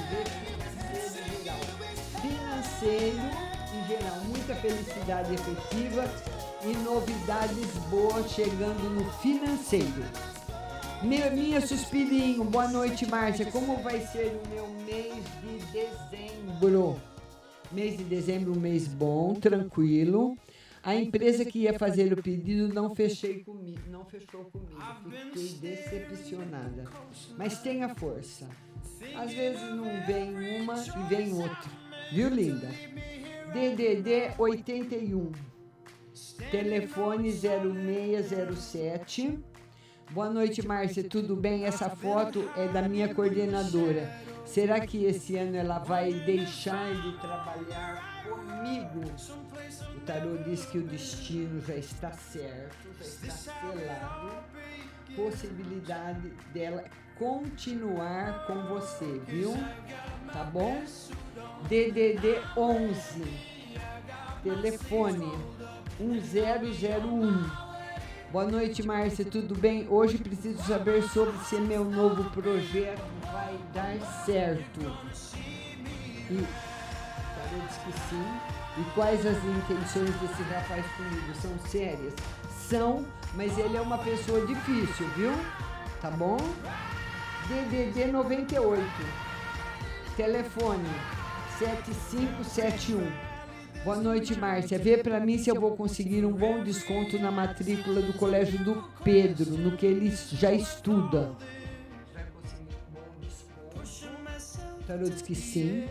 [2.80, 6.04] Financeiro em geral, muita felicidade efetiva
[6.64, 10.02] e novidades boas chegando no financeiro.
[11.02, 13.50] Minha, minha suspirinho, boa noite, Márcia.
[13.50, 17.00] Como vai ser o meu mês de dezembro?
[17.70, 20.36] Mês de dezembro, um mês bom, tranquilo.
[20.82, 24.80] A empresa que ia fazer o pedido não fechei comigo, não fechou comigo.
[25.34, 26.84] Fiquei decepcionada.
[27.36, 28.48] Mas tenha força.
[29.14, 31.79] Às vezes não vem uma e vem outra.
[32.12, 32.68] Viu, linda?
[33.52, 35.30] DDD 81.
[36.50, 39.38] Telefone 0607.
[40.10, 41.04] Boa noite, Márcia.
[41.04, 41.64] Tudo bem?
[41.64, 44.12] Essa foto é da minha coordenadora.
[44.44, 49.04] Será que esse ano ela vai deixar de trabalhar comigo?
[49.96, 54.32] O tarô diz que o destino já está certo, já está selado.
[55.16, 56.84] Possibilidade dela
[57.18, 59.52] continuar com você, viu?
[60.32, 60.82] Tá bom?
[61.68, 63.22] DDD 11.
[64.42, 65.32] Telefone
[65.98, 67.50] 1001.
[68.32, 69.24] Boa noite, Márcia.
[69.24, 69.86] Tudo bem?
[69.88, 74.80] Hoje preciso saber sobre se meu novo projeto vai dar certo.
[76.30, 76.46] E
[77.34, 78.24] Tarô diz que sim.
[78.78, 81.34] E quais as intenções desse rapaz comigo?
[81.34, 82.14] São sérias?
[82.50, 83.04] São,
[83.34, 85.32] mas ele é uma pessoa difícil, viu?
[86.00, 86.38] Tá bom?
[87.48, 88.82] DDD 98.
[90.16, 90.88] Telefone
[91.58, 93.30] 7571.
[93.84, 94.78] Boa noite, Márcia.
[94.78, 98.84] Vê pra mim se eu vou conseguir um bom desconto na matrícula do colégio do
[99.02, 101.32] Pedro, no que ele já estuda.
[104.86, 105.88] Tarô diz que sim.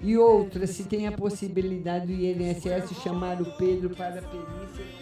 [0.00, 5.01] E outra, se tem a possibilidade do INSS chamar o Pedro para a perícia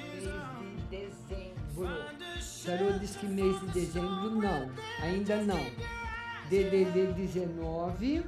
[2.70, 4.70] O tarô diz que mês de dezembro não,
[5.02, 5.58] ainda não.
[6.48, 8.24] DDD 19,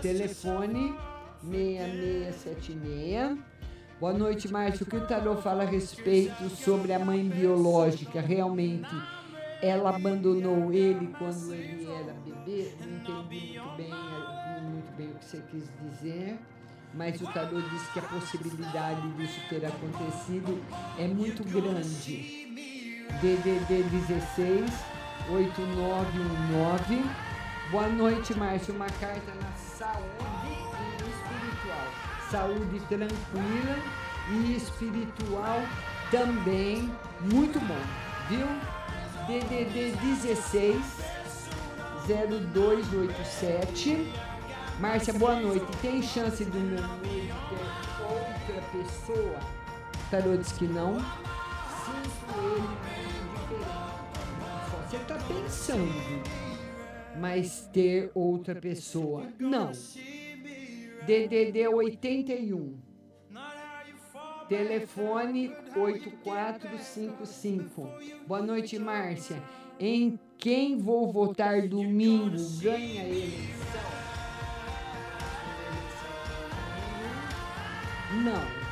[0.00, 0.94] telefone
[1.42, 3.38] 6676.
[4.00, 4.86] Boa noite, Márcio.
[4.86, 8.18] O que o tarô fala a respeito sobre a mãe biológica?
[8.18, 8.96] Realmente,
[9.60, 12.72] ela abandonou ele quando ele era bebê?
[12.80, 13.90] Não entendi muito bem,
[14.62, 16.38] muito bem o que você quis dizer.
[16.94, 20.58] Mas o tarô diz que a possibilidade disso ter acontecido
[20.98, 22.43] é muito grande.
[23.20, 24.70] DDD 16
[25.30, 27.04] 8919.
[27.70, 28.74] Boa noite, Márcio.
[28.74, 30.04] Uma carta na saúde
[30.46, 30.50] e
[31.10, 31.86] espiritual.
[32.30, 33.76] Saúde tranquila
[34.30, 35.60] e espiritual
[36.10, 37.78] também muito bom,
[38.28, 38.46] viu?
[39.26, 40.82] DDD 16
[42.06, 44.12] 0287.
[44.78, 45.64] Márcia, boa noite.
[45.80, 47.58] Tem chance do meu noivo ter
[48.02, 49.40] outra pessoa?
[50.10, 50.98] Tarô diz que não.
[51.86, 52.08] Ele
[54.88, 55.92] Você está pensando,
[57.20, 59.28] mas ter outra pessoa?
[59.38, 59.70] Não.
[61.06, 62.78] DDD 81.
[64.48, 67.86] Telefone 8455.
[68.26, 69.42] Boa noite, Márcia.
[69.78, 72.38] Em quem vou votar domingo?
[72.60, 73.82] Ganha a eleição?
[78.22, 78.64] Não.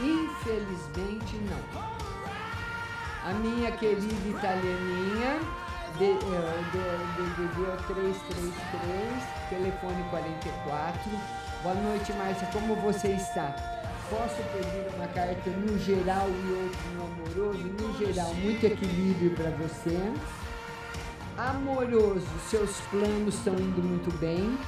[0.00, 1.91] Infelizmente não.
[3.24, 5.38] A minha querida italianinha,
[5.96, 11.10] de, de, de 333, telefone 44.
[11.62, 12.48] Boa noite, Márcia.
[12.52, 13.54] Como você está?
[14.10, 17.58] Posso pedir uma carta no geral e outra no amoroso?
[17.58, 19.96] No geral, muito equilíbrio para você.
[21.38, 24.58] Amoroso, seus planos estão indo muito bem.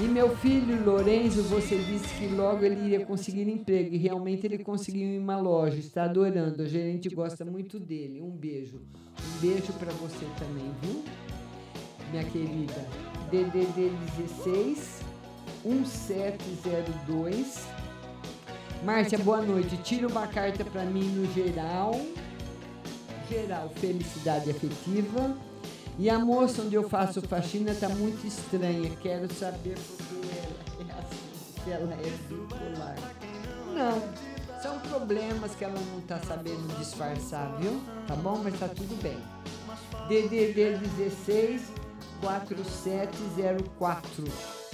[0.00, 3.94] E meu filho Lorenzo, você disse que logo ele iria conseguir emprego.
[3.94, 5.76] E realmente ele conseguiu em uma loja.
[5.76, 6.62] Está adorando.
[6.62, 8.22] A gerente gosta muito dele.
[8.22, 8.78] Um beijo.
[8.78, 11.04] Um beijo para você também, viu?
[12.10, 12.88] Minha querida.
[13.30, 15.02] DDD 16
[15.66, 17.68] 1702.
[18.82, 19.76] Márcia, boa noite.
[19.82, 22.00] Tira uma carta para mim no geral.
[23.28, 25.49] Geral, felicidade afetiva.
[26.00, 28.90] E a moça onde eu faço faxina tá muito estranha.
[29.02, 30.56] Quero saber porque ela
[30.88, 31.18] é assim,
[31.62, 32.96] se ela é bipolar.
[33.74, 34.00] Não,
[34.62, 37.82] são problemas que ela não tá sabendo disfarçar, viu?
[38.06, 38.40] Tá bom?
[38.42, 39.18] Mas tá tudo bem.
[40.08, 41.64] DDD 16
[42.22, 44.24] 4704.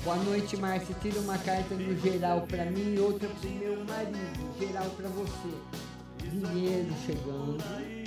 [0.05, 0.95] Boa noite, Márcia.
[1.03, 4.55] Tira uma carta no geral para mim e outra pro meu marido.
[4.61, 5.51] Geral para você.
[6.23, 8.06] Dinheiro chegando.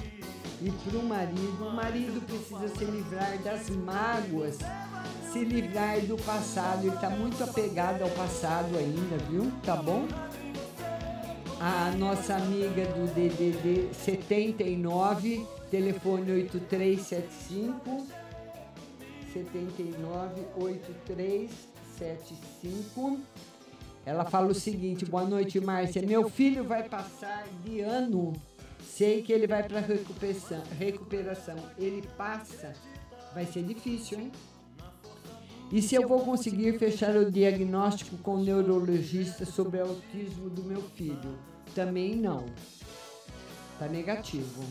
[0.62, 4.58] E pro marido, o marido precisa se livrar das mágoas,
[5.32, 6.86] se livrar do passado.
[6.86, 9.50] Ele tá muito apegado ao passado ainda, viu?
[9.64, 10.06] Tá bom?
[11.62, 18.06] A nossa amiga do DDD 79, telefone 8375
[19.34, 23.18] 79 8375.
[24.06, 26.02] Ela fala o seguinte: Boa noite, Márcia.
[26.02, 28.34] Meu filho vai passar de ano.
[29.00, 31.56] Sei que ele vai para recuperação, recuperação.
[31.78, 32.74] Ele passa.
[33.34, 34.32] Vai ser difícil, hein?
[35.72, 40.82] E se eu vou conseguir fechar o diagnóstico com o neurologista sobre autismo do meu
[40.82, 41.40] filho?
[41.74, 42.46] Também não.
[43.80, 44.66] Tá negativo.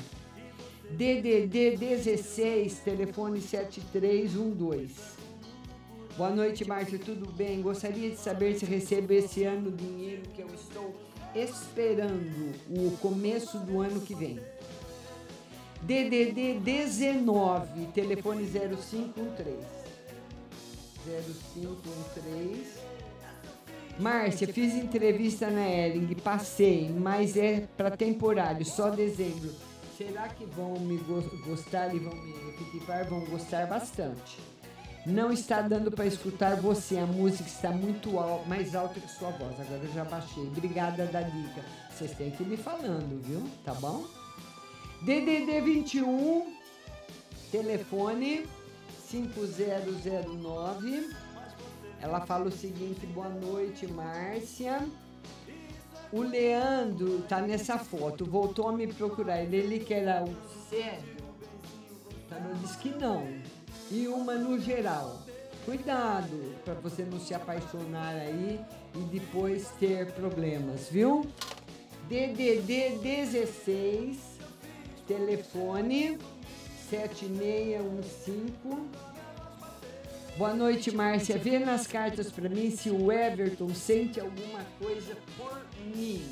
[0.90, 4.92] DDD 16, telefone 7312.
[6.18, 7.62] Boa noite, Márcia, tudo bem?
[7.62, 10.94] Gostaria de saber se recebo esse ano o dinheiro que eu estou
[11.42, 14.40] esperando o começo do ano que vem.
[15.82, 19.56] DDD 19, telefone 0513.
[21.06, 22.88] 0513.
[23.98, 29.50] Márcia, fiz entrevista na Ering, passei, mas é para temporário, só dezembro.
[29.96, 33.04] Será que vão me gos- gostar e vão me efetivar?
[33.06, 34.38] Vão gostar bastante.
[35.08, 39.30] Não está dando para escutar você, a música está muito al- mais alta que sua
[39.30, 39.58] voz.
[39.58, 40.42] Agora eu já baixei.
[40.44, 41.64] Obrigada da dica.
[41.90, 43.42] Vocês têm que ir me falando, viu?
[43.64, 44.04] Tá bom?
[45.02, 46.52] DDD 21,
[47.50, 48.46] telefone
[49.08, 51.08] 5009.
[52.00, 54.86] Ela fala o seguinte: boa noite, Márcia.
[56.12, 59.42] O Leandro tá nessa foto, voltou a me procurar.
[59.42, 60.34] Ele, ele que era o
[60.68, 61.16] sério.
[62.28, 63.26] Tarô diz que não.
[63.90, 65.22] E uma no geral.
[65.64, 68.60] Cuidado para você não se apaixonar aí
[68.94, 71.26] e depois ter problemas, viu?
[72.08, 74.18] DDD 16,
[75.06, 76.18] telefone
[76.88, 79.08] 7615.
[80.38, 81.36] Boa noite, Márcia.
[81.36, 85.60] Vê nas cartas para mim se o Everton sente alguma coisa por
[85.94, 86.24] mim.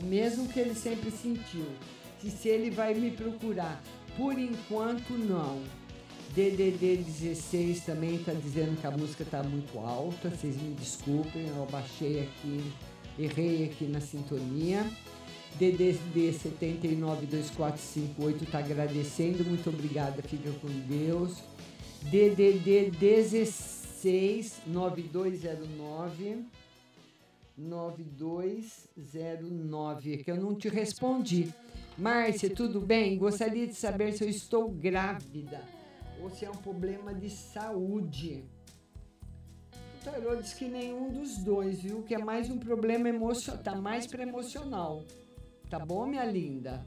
[0.00, 1.66] O mesmo que ele sempre sentiu.
[2.20, 3.82] Se, se ele vai me procurar.
[4.16, 5.60] Por enquanto, não.
[6.34, 10.30] DDD 16 também está dizendo que a música está muito alta.
[10.30, 12.72] Vocês me desculpem, eu baixei aqui,
[13.16, 14.84] errei aqui na sintonia.
[15.60, 19.44] DDD 792458 está agradecendo.
[19.44, 21.38] Muito obrigada, fica com Deus.
[22.02, 26.46] DDD 16 9209
[27.56, 31.54] 9209 que eu não te respondi.
[31.96, 33.16] Márcia, tudo bem?
[33.16, 35.62] Gostaria de saber se eu estou grávida
[36.24, 38.46] ou se é um problema de saúde.
[40.00, 42.02] O tarô diz que nenhum dos dois, viu?
[42.02, 45.04] Que é mais um problema emocional, tá mais para emocional.
[45.68, 46.82] Tá bom, minha linda?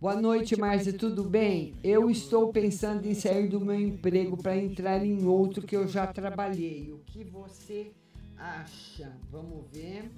[0.00, 1.76] Boa noite, Márcia, tudo bem?
[1.84, 6.04] Eu estou pensando em sair do meu emprego para entrar em outro que eu já
[6.06, 6.92] trabalhei.
[6.92, 7.92] O que você
[8.38, 9.12] acha?
[9.30, 10.10] Vamos ver.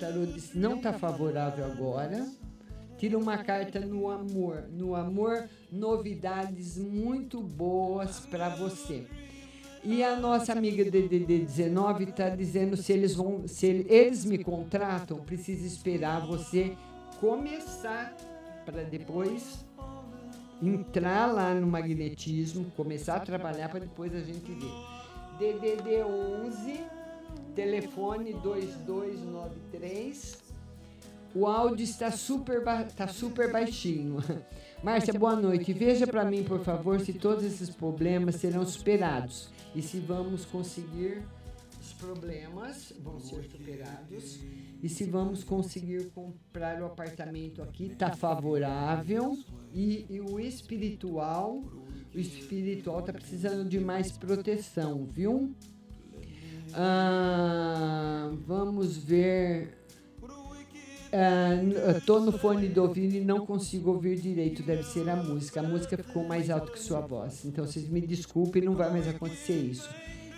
[0.00, 2.26] Tarô disse não está favorável agora.
[2.98, 4.64] Tira uma carta no amor.
[4.72, 9.06] No amor, novidades muito boas para você.
[9.84, 15.18] E a nossa amiga DDD19 está dizendo se eles vão, se ele- eles me contratam,
[15.20, 16.76] precisa esperar você
[17.20, 18.16] começar
[18.66, 19.64] para depois
[20.60, 24.72] entrar lá no magnetismo, começar a trabalhar para depois a gente ver.
[25.38, 26.80] DDD 11,
[27.54, 30.48] telefone 2293.
[31.34, 32.62] O áudio está super,
[32.96, 34.16] tá super baixinho.
[34.82, 35.72] Márcia, boa noite.
[35.72, 41.22] Veja para mim, por favor, se todos esses problemas serão superados e se vamos conseguir
[41.80, 44.40] os problemas vão ser superados
[44.82, 49.38] e se vamos conseguir comprar o apartamento aqui tá favorável
[49.72, 51.62] e, e o espiritual
[52.14, 55.54] o espiritual tá precisando de mais proteção viu
[56.74, 59.78] Ah, vamos ver
[61.10, 64.62] ah, tô no fone do ouvido e não consigo ouvir direito.
[64.62, 65.60] Deve ser a música.
[65.60, 67.44] A música ficou mais alta que sua voz.
[67.44, 69.88] Então vocês me desculpem, não vai mais acontecer isso.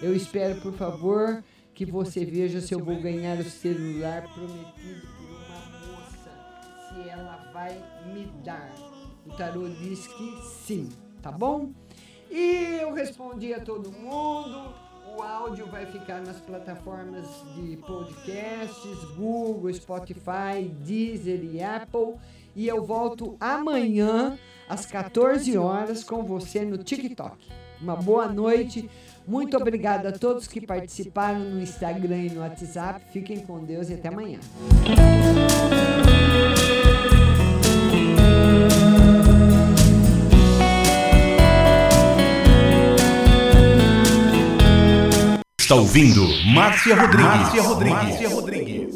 [0.00, 1.42] Eu espero, por favor,
[1.74, 6.30] que você veja se eu vou ganhar o celular prometido por uma moça.
[6.88, 7.76] Se ela vai
[8.14, 8.72] me dar.
[9.26, 10.88] O tarô diz que sim,
[11.20, 11.72] tá bom?
[12.30, 14.72] E eu respondi a todo mundo.
[15.16, 17.24] O áudio vai ficar nas plataformas
[17.54, 22.14] de podcasts, Google, Spotify, Deezer e Apple.
[22.54, 24.38] E eu volto amanhã
[24.68, 27.36] às 14 horas com você no TikTok.
[27.80, 28.88] Uma boa noite.
[29.26, 33.00] Muito obrigada a todos que participaram no Instagram e no WhatsApp.
[33.12, 34.38] Fiquem com Deus e até amanhã.
[45.70, 47.30] Está ouvindo Márcia Rodrigues.
[47.30, 48.02] Márcia Rodrigues.
[48.02, 48.94] Márcia Rodrigues.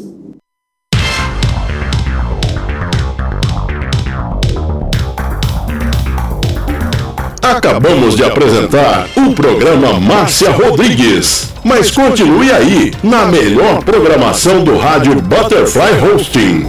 [7.40, 11.52] Acabamos de apresentar o programa Márcia Rodrigues.
[11.62, 16.68] Mas continue aí, na melhor programação do rádio Butterfly Hosting.